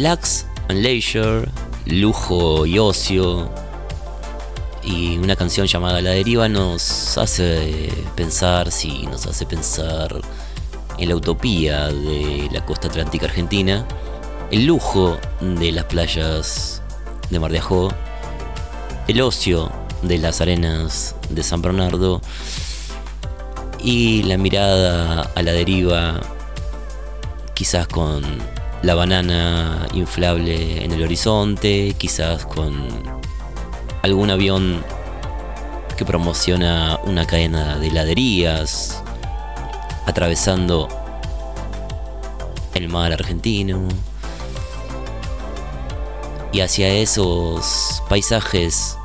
Lux 0.00 0.46
and 0.70 0.78
Leisure, 0.80 1.46
lujo 1.84 2.64
y 2.64 2.78
ocio, 2.78 3.50
y 4.82 5.18
una 5.18 5.36
canción 5.36 5.66
llamada 5.66 6.00
La 6.00 6.12
Deriva 6.12 6.48
nos 6.48 7.18
hace 7.18 7.92
pensar, 8.16 8.72
sí, 8.72 9.06
nos 9.10 9.26
hace 9.26 9.44
pensar 9.44 10.18
en 10.96 11.06
la 11.06 11.16
utopía 11.16 11.88
de 11.88 12.48
la 12.50 12.64
costa 12.64 12.88
atlántica 12.88 13.26
argentina, 13.26 13.86
el 14.50 14.64
lujo 14.64 15.18
de 15.42 15.70
las 15.70 15.84
playas 15.84 16.80
de 17.28 17.38
Mar 17.38 17.52
de 17.52 17.58
Ajó, 17.58 17.92
el 19.06 19.20
ocio 19.20 19.70
de 20.00 20.16
las 20.16 20.40
arenas 20.40 21.14
de 21.28 21.42
San 21.42 21.60
Bernardo 21.60 22.22
y 23.84 24.22
la 24.22 24.38
mirada 24.38 25.30
a 25.34 25.42
la 25.42 25.52
deriva, 25.52 26.22
quizás 27.52 27.86
con 27.86 28.24
la 28.82 28.94
banana 28.94 29.86
inflable 29.92 30.84
en 30.84 30.92
el 30.92 31.02
horizonte, 31.02 31.94
quizás 31.98 32.46
con 32.46 32.88
algún 34.02 34.30
avión 34.30 34.82
que 35.96 36.04
promociona 36.04 36.98
una 37.04 37.26
cadena 37.26 37.76
de 37.76 37.88
heladerías, 37.88 39.02
atravesando 40.06 40.88
el 42.74 42.88
mar 42.88 43.12
argentino. 43.12 43.86
Y 46.52 46.62
hacia 46.62 46.88
esos 46.88 48.02
paisajes 48.08 48.96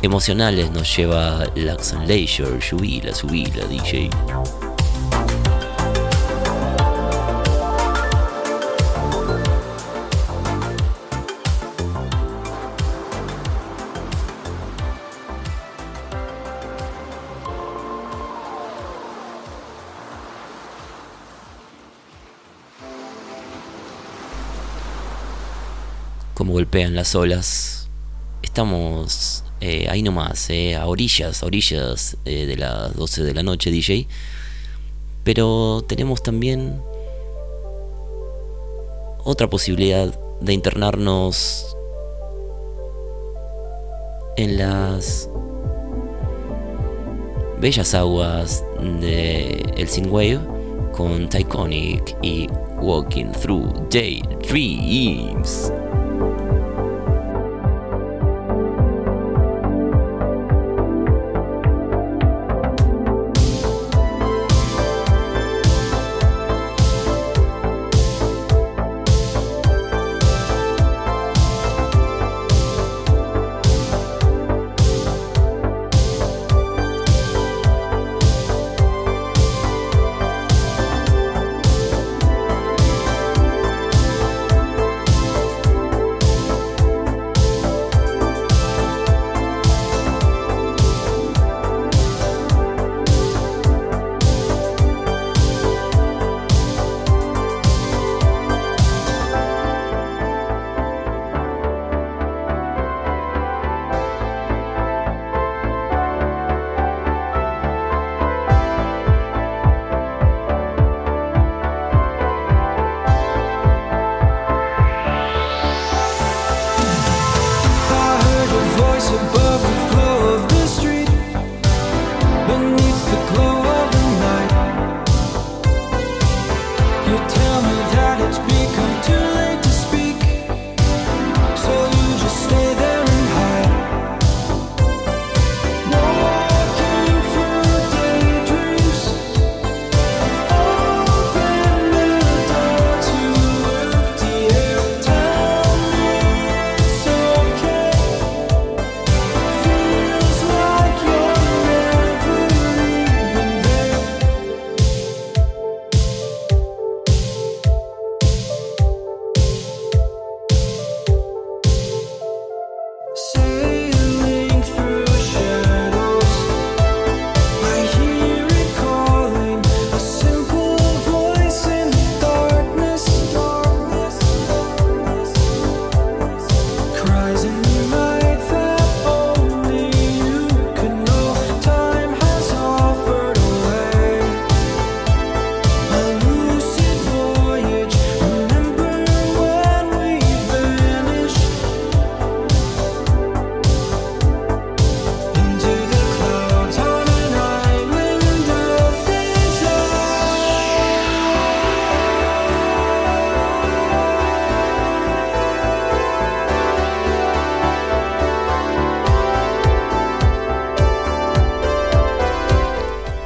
emocionales 0.00 0.70
nos 0.70 0.96
lleva 0.96 1.44
Lux 1.54 1.92
and 1.92 2.06
Leisure. 2.06 2.60
Subila, 2.62 3.14
subila, 3.14 3.64
DJ. 3.66 4.08
Como 26.34 26.52
golpean 26.52 26.94
las 26.94 27.14
olas. 27.14 27.88
Estamos 28.42 29.44
eh, 29.60 29.86
ahí 29.88 30.02
nomás, 30.02 30.50
eh, 30.50 30.74
a 30.74 30.86
orillas, 30.86 31.42
a 31.42 31.46
orillas 31.46 32.16
eh, 32.24 32.46
de 32.46 32.56
las 32.56 32.96
12 32.96 33.22
de 33.22 33.34
la 33.34 33.42
noche, 33.44 33.70
DJ. 33.70 34.08
Pero 35.22 35.84
tenemos 35.86 36.22
también 36.22 36.82
otra 39.24 39.48
posibilidad 39.48 40.12
de 40.40 40.52
internarnos 40.52 41.76
en 44.36 44.58
las 44.58 45.28
bellas 47.60 47.94
aguas 47.94 48.64
de 49.00 49.64
el 49.76 49.88
Synthwave 49.88 50.40
con 50.92 51.28
Tyconic 51.28 52.16
y 52.20 52.48
Walking 52.80 53.30
Through 53.30 53.88
Daydreams. 53.90 55.70
I 55.70 55.91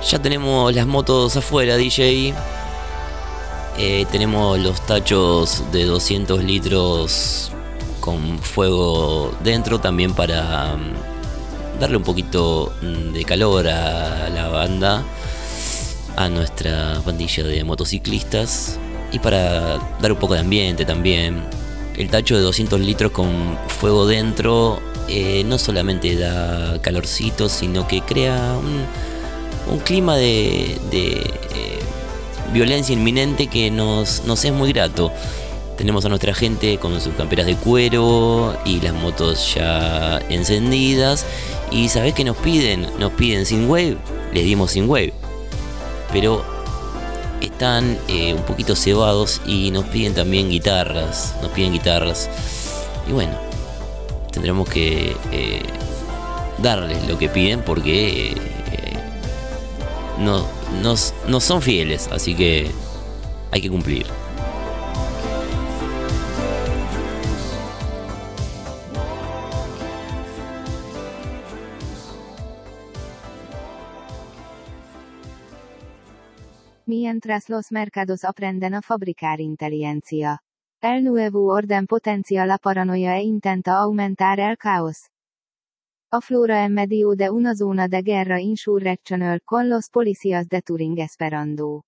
Ya 0.08 0.20
tenemos 0.20 0.72
las 0.72 0.86
motos 0.86 1.36
afuera, 1.36 1.76
DJ. 1.76 2.32
Eh, 3.76 4.06
tenemos 4.12 4.56
los 4.56 4.80
tachos 4.86 5.64
de 5.72 5.84
200 5.84 6.44
litros 6.44 7.50
con 7.98 8.38
fuego 8.38 9.34
dentro 9.42 9.80
también 9.80 10.14
para 10.14 10.76
mm, 10.76 11.80
darle 11.80 11.96
un 11.96 12.04
poquito 12.04 12.72
mm, 12.82 13.14
de 13.14 13.24
calor 13.24 13.66
a 13.66 14.28
la 14.28 14.46
banda, 14.46 15.02
a 16.14 16.28
nuestra 16.28 17.00
pandilla 17.04 17.42
de 17.42 17.64
motociclistas 17.64 18.78
y 19.10 19.18
para 19.18 19.78
dar 20.00 20.12
un 20.12 20.18
poco 20.18 20.34
de 20.34 20.40
ambiente 20.40 20.84
también. 20.84 21.42
El 21.96 22.10
tacho 22.10 22.36
de 22.36 22.42
200 22.42 22.78
litros 22.78 23.10
con 23.10 23.58
fuego 23.66 24.06
dentro 24.06 24.80
eh, 25.08 25.42
no 25.44 25.58
solamente 25.58 26.14
da 26.14 26.80
calorcito, 26.80 27.48
sino 27.48 27.88
que 27.88 28.02
crea 28.02 28.56
un, 28.56 28.86
un 29.68 29.78
clima 29.80 30.16
de, 30.16 30.78
eh, 30.92 31.30
violencia 32.52 32.92
inminente 32.92 33.48
que 33.48 33.70
nos, 33.70 34.22
es 34.44 34.52
muy 34.52 34.72
grato. 34.72 35.12
Tenemos 35.76 36.04
a 36.06 36.08
nuestra 36.08 36.32
gente 36.34 36.78
con 36.78 36.98
sus 37.00 37.14
camperas 37.14 37.46
de 37.46 37.54
cuero 37.54 38.56
y 38.64 38.80
las 38.80 38.94
motos 38.94 39.54
ya 39.54 40.20
encendidas. 40.30 41.26
Y 41.70 41.88
¿sabés 41.88 42.14
qué 42.14 42.24
nos 42.24 42.36
piden? 42.38 42.86
Nos 42.98 43.12
piden 43.12 43.44
sin 43.44 43.68
wave. 43.68 43.98
Les 44.32 44.44
dimos 44.44 44.70
sin 44.70 44.88
wave. 44.88 45.12
Pero 46.12 46.42
están 47.42 47.98
eh, 48.08 48.32
un 48.32 48.42
poquito 48.42 48.74
cebados 48.74 49.42
y 49.44 49.70
nos 49.70 49.84
piden 49.86 50.14
también 50.14 50.48
guitarras. 50.48 51.34
Nos 51.42 51.50
piden 51.50 51.72
guitarras. 51.72 52.30
Y 53.06 53.12
bueno, 53.12 53.32
tendremos 54.32 54.68
que 54.68 55.14
eh, 55.32 55.62
darles 56.58 57.06
lo 57.06 57.18
que 57.18 57.28
piden 57.28 57.60
porque 57.60 58.34
no, 60.18 60.46
nos, 60.82 61.14
no 61.28 61.40
son 61.40 61.62
fieles, 61.62 62.08
así 62.08 62.34
que 62.34 62.70
hay 63.50 63.60
que 63.60 63.70
cumplir. 63.70 64.06
Mientras 76.88 77.48
los 77.48 77.72
mercados 77.72 78.24
aprenden 78.24 78.74
a 78.74 78.82
fabricar 78.82 79.40
inteligencia. 79.40 80.42
El 80.80 81.02
nuevo 81.02 81.52
orden 81.52 81.86
potencia 81.86 82.46
la 82.46 82.58
paranoia 82.58 83.18
e 83.18 83.22
intenta 83.22 83.78
aumentar 83.78 84.38
el 84.38 84.56
caos. 84.56 85.10
Aflora 86.16 86.64
en 86.64 86.74
medio 86.74 87.10
de 87.14 87.30
una 87.30 87.54
zona 87.54 87.88
de 87.88 88.02
guerra 88.02 88.40
insurrectional 88.40 89.40
con 89.44 89.68
los 89.68 89.90
policías 89.90 90.48
de 90.48 90.62
Turing 90.62 90.98
esperando. 90.98 91.84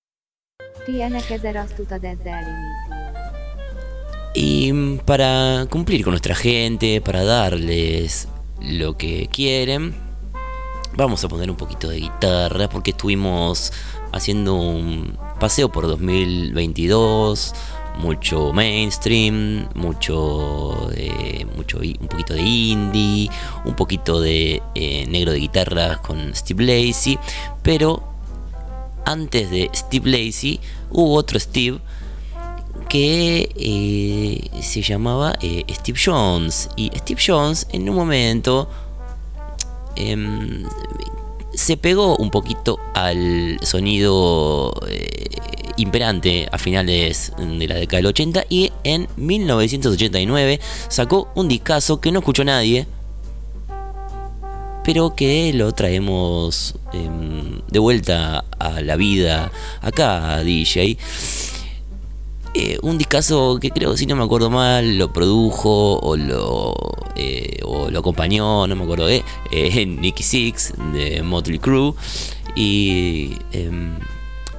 Y 4.33 4.97
para 5.05 5.65
cumplir 5.69 6.03
con 6.03 6.11
nuestra 6.11 6.35
gente, 6.35 7.01
para 7.01 7.23
darles 7.23 8.27
lo 8.61 8.97
que 8.97 9.27
quieren, 9.27 9.95
vamos 10.95 11.23
a 11.23 11.27
poner 11.27 11.49
un 11.49 11.57
poquito 11.57 11.89
de 11.89 11.97
guitarra 11.97 12.69
porque 12.69 12.91
estuvimos 12.91 13.73
haciendo 14.11 14.55
un 14.55 15.17
paseo 15.39 15.71
por 15.71 15.87
2022, 15.87 17.53
mucho 17.99 18.51
mainstream, 18.53 19.67
mucho, 19.75 20.89
eh, 20.95 21.45
mucho 21.55 21.79
un 21.79 22.07
poquito 22.07 22.33
de 22.33 22.41
indie, 22.41 23.29
un 23.65 23.75
poquito 23.75 24.19
de 24.19 24.61
eh, 24.75 25.05
negro 25.07 25.31
de 25.31 25.39
guitarra 25.39 26.01
con 26.01 26.33
Steve 26.33 26.63
Lacy, 26.63 27.19
pero 27.61 28.01
antes 29.05 29.49
de 29.51 29.69
Steve 29.73 30.09
Lacy 30.09 30.59
hubo 30.91 31.13
otro 31.13 31.39
Steve 31.39 31.79
que 32.89 33.51
eh, 33.55 34.61
se 34.61 34.81
llamaba 34.81 35.35
eh, 35.41 35.63
Steve 35.69 35.99
Jones. 36.03 36.69
Y 36.75 36.91
Steve 36.97 37.21
Jones 37.25 37.67
en 37.71 37.87
un 37.87 37.95
momento 37.95 38.67
em, 39.95 40.65
se 41.59 41.75
pegó 41.75 42.15
un 42.15 42.31
poquito 42.31 42.79
al 42.93 43.59
sonido 43.63 44.73
eh, 44.87 45.27
imperante 45.75 46.47
a 46.49 46.57
finales 46.57 47.33
de 47.37 47.67
la 47.67 47.75
década 47.75 47.97
del 47.97 48.05
80 48.05 48.45
y 48.47 48.71
en 48.85 49.09
1989 49.17 50.61
sacó 50.87 51.27
un 51.35 51.49
discazo 51.49 51.99
que 51.99 52.13
no 52.13 52.19
escuchó 52.19 52.45
nadie. 52.45 52.87
Pero 54.85 55.15
que 55.15 55.51
lo 55.53 55.73
traemos 55.73 56.75
em, 56.93 57.59
de 57.67 57.79
vuelta 57.79 58.45
a 58.57 58.81
la 58.81 58.95
vida 58.95 59.51
acá, 59.81 60.41
DJ. 60.41 60.97
Eh, 62.53 62.79
un 62.81 62.97
discazo 62.97 63.59
que 63.59 63.69
creo, 63.69 63.95
si 63.95 64.07
no 64.07 64.15
me 64.15 64.23
acuerdo 64.23 64.49
mal, 64.49 64.97
lo 64.97 65.13
produjo 65.13 65.99
o 65.99 66.17
lo, 66.17 66.73
eh, 67.15 67.59
o 67.63 67.91
lo 67.91 67.99
acompañó, 67.99 68.65
no 68.65 68.75
me 68.75 68.83
acuerdo, 68.83 69.07
eh, 69.09 69.23
eh, 69.51 69.85
Nicky 69.85 70.23
Six 70.23 70.73
de 70.93 71.21
Motley 71.21 71.59
Crue. 71.59 71.93
Y 72.55 73.37
em, 73.51 73.93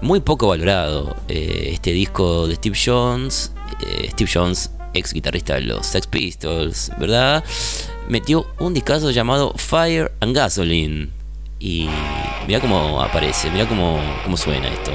muy 0.00 0.20
poco 0.20 0.48
valorado 0.48 1.16
este 1.28 1.92
disco 1.92 2.46
de 2.46 2.54
Steve 2.56 2.78
Jones. 2.82 3.52
Steve 4.10 4.30
Jones, 4.32 4.70
ex 4.94 5.12
guitarrista 5.12 5.54
de 5.54 5.62
los 5.62 5.86
Sex 5.86 6.06
Pistols, 6.06 6.92
¿verdad? 6.98 7.42
Metió 8.08 8.46
un 8.58 8.74
discazo 8.74 9.10
llamado 9.10 9.52
Fire 9.56 10.12
and 10.20 10.34
Gasoline. 10.34 11.10
Y 11.58 11.88
mira 12.46 12.60
cómo 12.60 13.02
aparece, 13.02 13.50
mira 13.50 13.66
cómo, 13.68 14.00
cómo 14.24 14.36
suena 14.36 14.68
esto. 14.68 14.92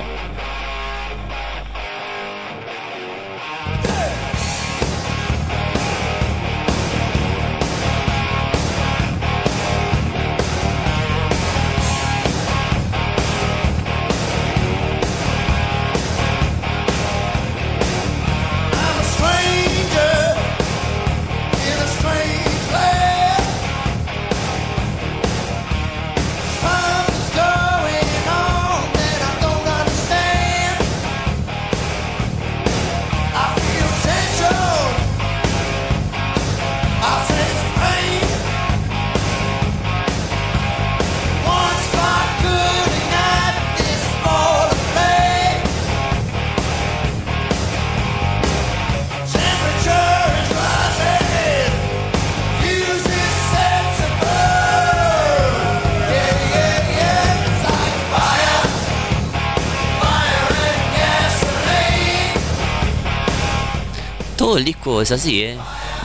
Es 65.01 65.11
así, 65.11 65.41
¿eh? 65.41 65.57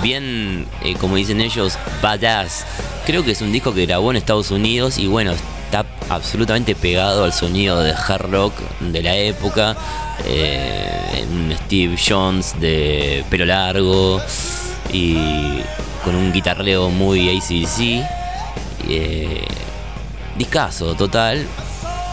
Bien, 0.03 0.67
eh, 0.83 0.95
como 0.99 1.17
dicen 1.17 1.41
ellos, 1.41 1.79
badass. 2.03 2.65
Creo 3.05 3.23
que 3.23 3.33
es 3.33 3.43
un 3.43 3.53
disco 3.53 3.75
que 3.75 3.85
grabó 3.85 4.11
en 4.11 4.17
Estados 4.17 4.51
Unidos 4.51 4.99
y 4.99 5.07
bueno, 5.07 5.33
está 5.33 5.85
absolutamente 6.09 6.75
pegado 6.75 7.25
al 7.25 7.33
sonido 7.33 7.81
de 7.81 7.93
hard 7.93 8.31
rock 8.31 8.55
de 8.81 9.03
la 9.03 9.17
época. 9.17 9.77
Eh, 10.25 11.27
un 11.31 11.55
Steve 11.65 11.97
Jones 11.97 12.59
de 12.59 13.25
pelo 13.31 13.45
largo 13.45 14.21
y 14.93 15.61
con 16.03 16.15
un 16.15 16.33
guitarreo 16.33 16.89
muy 16.89 17.37
ACDC. 17.37 18.03
Eh, 18.89 19.45
discazo 20.39 20.95
total, 20.95 21.47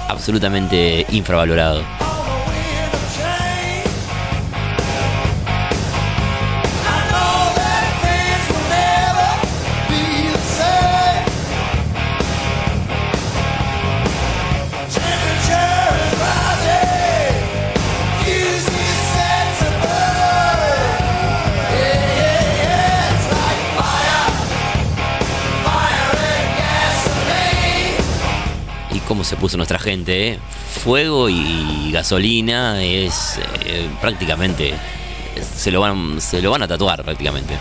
absolutamente 0.10 1.06
infravalorado. 1.12 1.97
Nuestra 29.56 29.80
gente, 29.80 30.30
¿eh? 30.30 30.40
Fuego 30.84 31.30
y 31.30 31.92
gasolina 31.92 32.84
es 32.84 33.40
eh, 33.66 33.88
prácticamente. 34.02 34.74
Se 35.56 35.72
lo, 35.72 35.82
van, 35.82 36.20
se 36.20 36.42
lo 36.42 36.52
van 36.52 36.64
a 36.64 36.68
tatuar 36.68 37.04
prácticamente. 37.04 37.54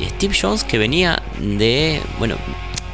Y 0.00 0.04
Steve 0.06 0.34
Jones 0.40 0.64
que 0.64 0.78
venía 0.78 1.20
de. 1.40 2.00
Bueno, 2.18 2.36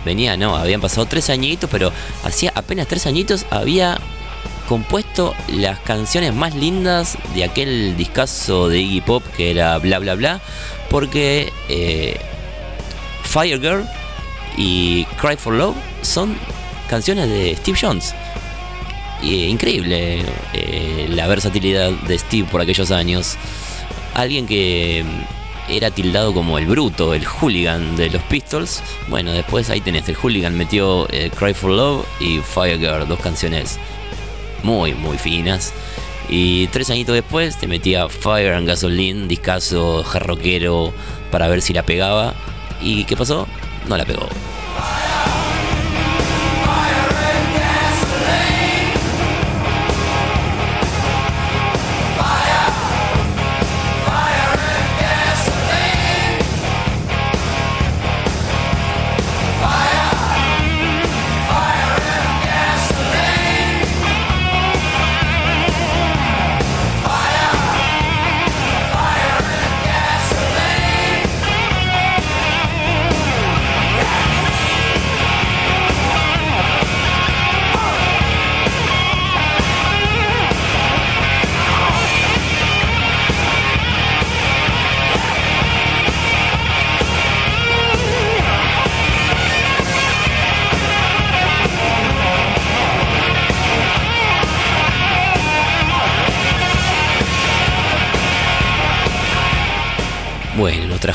venía, 0.05 0.37
no, 0.37 0.57
habían 0.57 0.81
pasado 0.81 1.07
tres 1.07 1.31
añitos, 1.31 1.69
pero 1.71 1.93
hacía 2.25 2.53
apenas 2.55 2.87
tres 2.87 3.07
añitos 3.07 3.47
había 3.51 3.99
compuesto 4.71 5.35
las 5.49 5.81
canciones 5.81 6.33
más 6.33 6.55
lindas 6.55 7.19
de 7.35 7.43
aquel 7.43 7.97
discazo 7.97 8.69
de 8.69 8.79
Iggy 8.79 9.01
Pop 9.01 9.25
que 9.37 9.51
era 9.51 9.77
bla 9.79 9.99
bla 9.99 10.15
bla, 10.15 10.41
porque 10.89 11.53
eh, 11.69 12.21
Fire 13.25 13.61
Girl 13.61 13.85
y 14.57 15.07
Cry 15.21 15.37
for 15.37 15.55
Love 15.55 15.75
son 16.03 16.37
canciones 16.89 17.29
de 17.29 17.57
Steve 17.57 17.77
Jones. 17.83 18.15
Y, 19.21 19.43
eh, 19.43 19.49
increíble 19.49 20.23
eh, 20.53 21.09
la 21.11 21.27
versatilidad 21.27 21.91
de 21.91 22.17
Steve 22.17 22.47
por 22.49 22.61
aquellos 22.61 22.93
años. 22.93 23.39
Alguien 24.15 24.47
que 24.47 25.05
mm, 25.05 25.73
era 25.73 25.91
tildado 25.91 26.33
como 26.33 26.59
el 26.59 26.67
bruto, 26.67 27.13
el 27.13 27.27
hooligan 27.27 27.97
de 27.97 28.09
los 28.09 28.23
Pistols. 28.23 28.85
Bueno, 29.09 29.33
después 29.33 29.69
ahí 29.69 29.81
tenés, 29.81 30.09
el 30.09 30.15
hooligan 30.15 30.57
metió 30.57 31.09
Cry 31.37 31.55
for 31.55 31.73
Love 31.73 32.07
y 32.21 32.39
Fire 32.39 32.79
Girl, 32.79 33.09
dos 33.09 33.19
canciones 33.19 33.81
muy, 34.63 34.95
muy 34.95 35.19
finas. 35.19 35.73
Y 36.29 36.69
tres 36.69 36.91
añitos 36.91 37.15
después 37.15 37.59
te 37.59 37.67
metía 37.67 38.09
Fire 38.09 38.55
and 38.55 38.69
Gasoline, 38.69 39.27
discazo 39.27 40.05
jarroquero 40.05 40.93
para 41.31 41.49
ver 41.49 41.61
si 41.61 41.73
la 41.73 41.83
pegaba. 41.83 42.35
¿Y 42.81 43.05
qué 43.05 43.17
pasó? 43.17 43.49
No 43.89 43.97
la 43.97 44.05
pegó. 44.05 44.29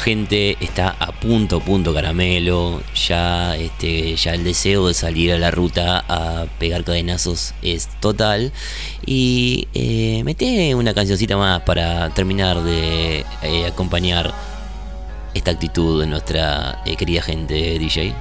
Gente 0.06 0.56
está 0.64 0.96
a 1.00 1.12
punto, 1.14 1.60
punto 1.62 1.92
caramelo. 1.92 2.84
Ya, 3.08 3.56
este, 3.56 4.16
ya 4.16 4.36
el 4.36 4.44
deseo 4.44 4.88
de 4.88 4.94
salir 4.94 5.34
a 5.34 5.40
la 5.40 5.50
ruta 5.50 6.06
a 6.08 6.46
pegar 6.60 6.84
cadenazos 6.84 7.56
es 7.64 7.90
total. 8.02 8.52
Y 9.04 9.68
eh, 9.74 10.22
mete 10.24 10.76
una 10.76 10.94
cancioncita 10.94 11.38
más 11.38 11.64
para 11.64 12.12
terminar 12.12 12.62
de 12.62 13.26
eh, 13.42 13.66
acompañar 13.66 14.32
esta 15.34 15.50
actitud 15.50 16.00
de 16.02 16.06
nuestra 16.06 16.84
eh, 16.86 16.96
querida 16.96 17.24
gente 17.24 17.80
DJ. 17.80 18.14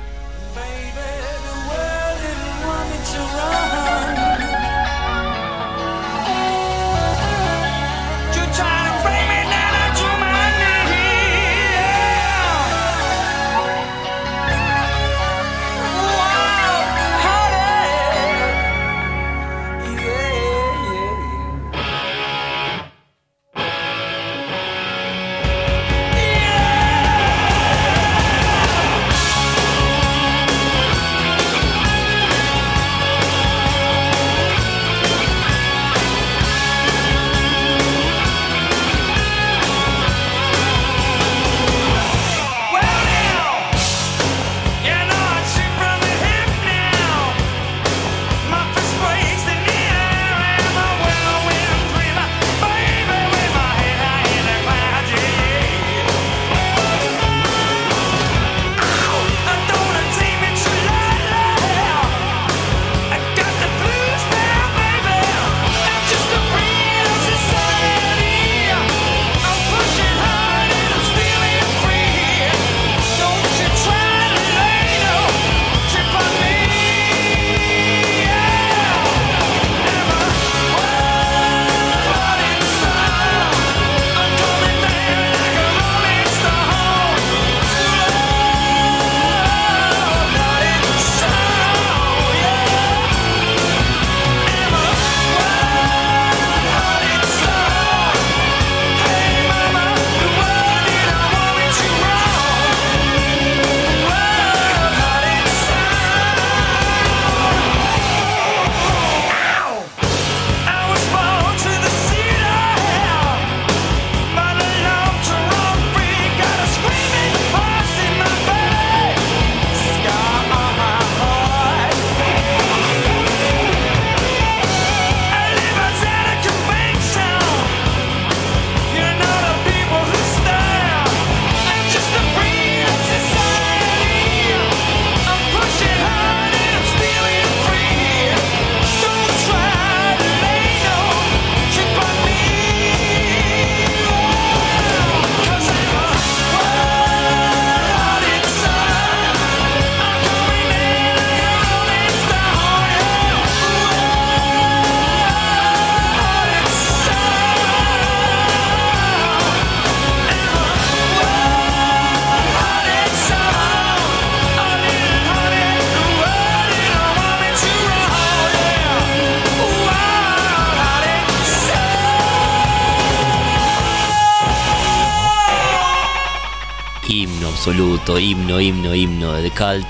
Himno, 178.18 178.60
himno, 178.60 178.94
himno 178.94 179.32
de 179.32 179.50
The 179.50 179.50
Cult. 179.50 179.86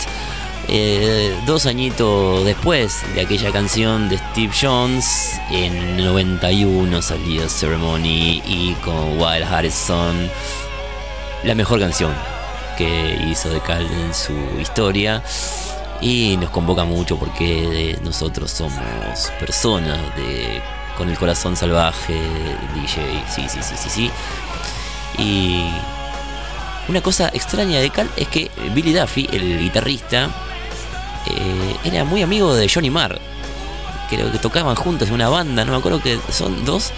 Eh, 0.68 1.36
dos 1.46 1.66
añitos 1.66 2.44
después 2.44 3.02
de 3.14 3.20
aquella 3.20 3.52
canción 3.52 4.08
de 4.08 4.16
Steve 4.16 4.52
Jones, 4.58 5.38
en 5.50 5.76
el 5.76 6.04
91 6.04 7.02
salió 7.02 7.48
Ceremony 7.48 8.42
y 8.46 8.76
con 8.82 9.18
Wild 9.20 9.44
Harrison, 9.44 10.30
la 11.42 11.54
mejor 11.54 11.80
canción 11.80 12.12
que 12.78 13.18
hizo 13.28 13.50
The 13.50 13.60
Cult 13.60 13.90
en 13.90 14.14
su 14.14 14.60
historia. 14.60 15.22
Y 16.00 16.36
nos 16.36 16.50
convoca 16.50 16.84
mucho 16.84 17.18
porque 17.18 17.98
nosotros 18.02 18.50
somos 18.50 19.32
personas 19.38 19.98
de, 20.16 20.60
con 20.96 21.08
el 21.08 21.18
corazón 21.18 21.56
salvaje, 21.56 22.14
DJ, 22.74 23.24
sí, 23.28 23.48
sí, 23.48 23.58
sí, 23.62 23.74
sí, 23.76 23.90
sí. 23.90 24.10
Y 25.18 25.70
una 26.89 27.01
cosa 27.01 27.30
extraña 27.32 27.80
de 27.80 27.91
Cal 27.91 28.11
es 28.16 28.28
que 28.28 28.51
Billy 28.74 28.93
Duffy, 28.93 29.28
el 29.32 29.59
guitarrista, 29.61 30.30
eh, 31.26 31.76
era 31.85 32.05
muy 32.05 32.22
amigo 32.22 32.55
de 32.55 32.68
Johnny 32.68 32.91
Marr. 32.91 33.18
Creo 34.11 34.30
que 34.30 34.39
tocaban 34.39 34.76
juntos 34.76 35.09
en 35.09 35.14
una 35.14 35.28
banda, 35.28 35.64
no 35.64 35.72
me 35.72 35.78
acuerdo 35.78 36.01
que 36.01 36.18
son 36.30 36.64
dos 36.64 36.91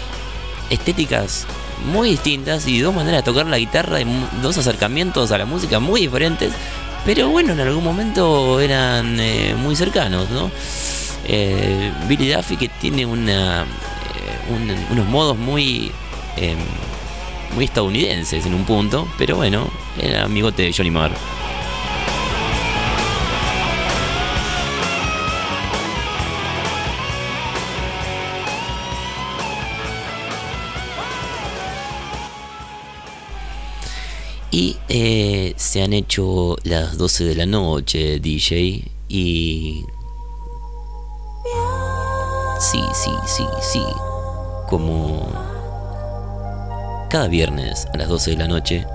estéticas 0.69 1.45
muy 1.85 2.09
distintas 2.09 2.67
y 2.67 2.79
dos 2.81 2.93
maneras 2.93 3.23
de 3.23 3.31
tocar 3.31 3.45
la 3.45 3.57
guitarra 3.57 4.01
y 4.01 4.05
dos 4.41 4.57
acercamientos 4.57 5.31
a 5.31 5.37
la 5.37 5.45
música 5.45 5.79
muy 5.79 6.01
diferentes. 6.01 6.51
Pero 7.05 7.29
bueno, 7.29 7.53
en 7.53 7.61
algún 7.61 7.83
momento 7.83 8.59
eran 8.59 9.17
eh, 9.21 9.55
muy 9.57 9.75
cercanos, 9.77 10.29
¿no? 10.29 10.51
Eh, 11.25 11.91
Billy 12.07 12.33
Duffy 12.33 12.57
que 12.57 12.67
tiene 12.67 13.05
una, 13.05 13.65
un- 14.49 14.85
unos 14.91 15.05
modos 15.07 15.37
muy... 15.37 15.91
muy 17.53 17.65
estadounidenses 17.65 18.45
en 18.45 18.53
un 18.53 18.65
punto, 18.65 19.07
pero 19.17 19.35
bueno, 19.35 19.69
era 19.99 20.23
amigote 20.25 20.63
de 20.63 20.73
Johnny 20.73 20.91
Marr. 20.91 21.11
Y 34.51 34.77
eh, 34.89 35.53
se 35.57 35.83
han 35.83 35.93
hecho 35.93 36.55
las 36.63 36.97
12 36.97 37.25
de 37.25 37.35
la 37.35 37.45
noche, 37.45 38.19
DJ, 38.19 38.83
y... 39.09 39.85
Sí, 42.59 42.81
sí, 42.93 43.11
sí, 43.27 43.43
sí. 43.61 43.83
Como 44.67 45.29
cada 47.09 47.27
viernes 47.27 47.87
a 47.93 47.97
las 47.97 48.09
12 48.09 48.31
de 48.31 48.37
la 48.37 48.47
noche 48.47 48.85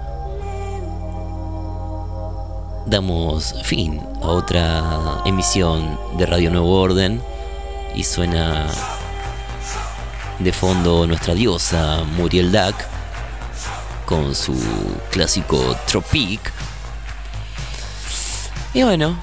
damos 2.86 3.54
fin 3.62 4.00
a 4.20 4.26
otra 4.26 5.22
emisión 5.24 5.98
de 6.18 6.26
Radio 6.26 6.50
Nuevo 6.50 6.80
Orden 6.80 7.22
y 7.94 8.04
suena 8.04 8.66
de 10.38 10.52
fondo 10.52 11.06
nuestra 11.06 11.34
diosa 11.34 12.04
Muriel 12.16 12.52
Dac 12.52 12.74
con 14.04 14.34
su 14.34 14.54
clásico 15.10 15.76
Tropic. 15.86 16.52
Y 18.74 18.82
bueno, 18.82 19.16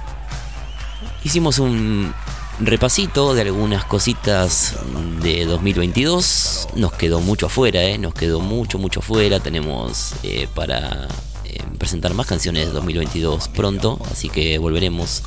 hicimos 1.23 1.59
un 1.59 2.13
repasito 2.60 3.34
de 3.34 3.41
algunas 3.41 3.86
cositas 3.86 4.76
de 5.22 5.45
2022. 5.45 6.70
Nos 6.76 6.93
quedó 6.93 7.22
mucho 7.22 7.45
afuera, 7.47 7.84
¿eh? 7.84 7.97
nos 7.97 8.14
quedó 8.14 8.39
mucho, 8.41 8.78
mucho 8.78 8.99
afuera. 8.99 9.39
Tenemos 9.39 10.14
eh, 10.24 10.47
para 10.53 11.07
eh, 11.45 11.64
presentar 11.78 12.14
más 12.14 12.28
canciones 12.28 12.68
de 12.68 12.74
2022 12.74 13.47
pronto, 13.49 13.99
así 14.12 14.30
que 14.30 14.57
volveremos 14.57 15.24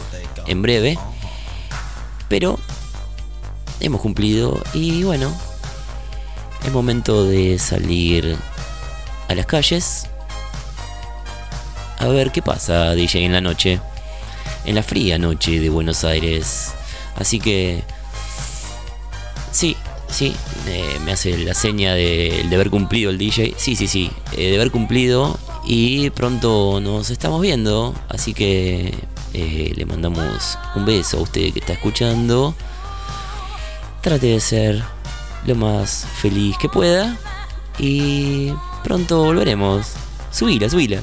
en 0.46 0.62
breve. 0.62 0.98
Pero 2.28 2.58
hemos 3.80 4.00
cumplido 4.00 4.62
y 4.74 5.02
bueno, 5.02 5.32
es 6.64 6.72
momento 6.72 7.24
de 7.24 7.58
salir 7.58 8.36
a 9.28 9.34
las 9.34 9.46
calles 9.46 10.06
a 11.98 12.08
ver 12.08 12.32
qué 12.32 12.42
pasa 12.42 12.94
DJ 12.94 13.24
en 13.24 13.32
la 13.32 13.40
noche, 13.40 13.80
en 14.64 14.74
la 14.74 14.82
fría 14.82 15.18
noche 15.18 15.60
de 15.60 15.70
Buenos 15.70 16.04
Aires. 16.04 16.74
Así 17.16 17.38
que 17.38 17.82
sí, 19.50 19.76
sí, 20.08 20.34
eh, 20.66 20.98
me 21.04 21.12
hace 21.12 21.36
la 21.38 21.54
seña 21.54 21.94
de, 21.94 22.46
de 22.48 22.54
haber 22.54 22.70
cumplido 22.70 23.10
el 23.10 23.18
DJ. 23.18 23.54
Sí, 23.56 23.76
sí, 23.76 23.86
sí, 23.86 24.10
eh, 24.32 24.50
de 24.50 24.56
haber 24.56 24.70
cumplido 24.70 25.38
y 25.64 26.10
pronto 26.10 26.80
nos 26.80 27.10
estamos 27.10 27.40
viendo. 27.40 27.94
Así 28.08 28.34
que 28.34 28.94
eh, 29.34 29.72
le 29.74 29.86
mandamos 29.86 30.58
un 30.74 30.84
beso 30.84 31.18
a 31.18 31.22
usted 31.22 31.52
que 31.52 31.60
está 31.60 31.72
escuchando. 31.72 32.54
Trate 34.02 34.26
de 34.26 34.40
ser 34.40 34.82
lo 35.46 35.54
más 35.54 36.06
feliz 36.20 36.56
que 36.58 36.68
pueda 36.68 37.16
y 37.78 38.52
pronto 38.82 39.24
volveremos. 39.24 39.92
Subila, 40.30 40.68
subila. 40.68 41.00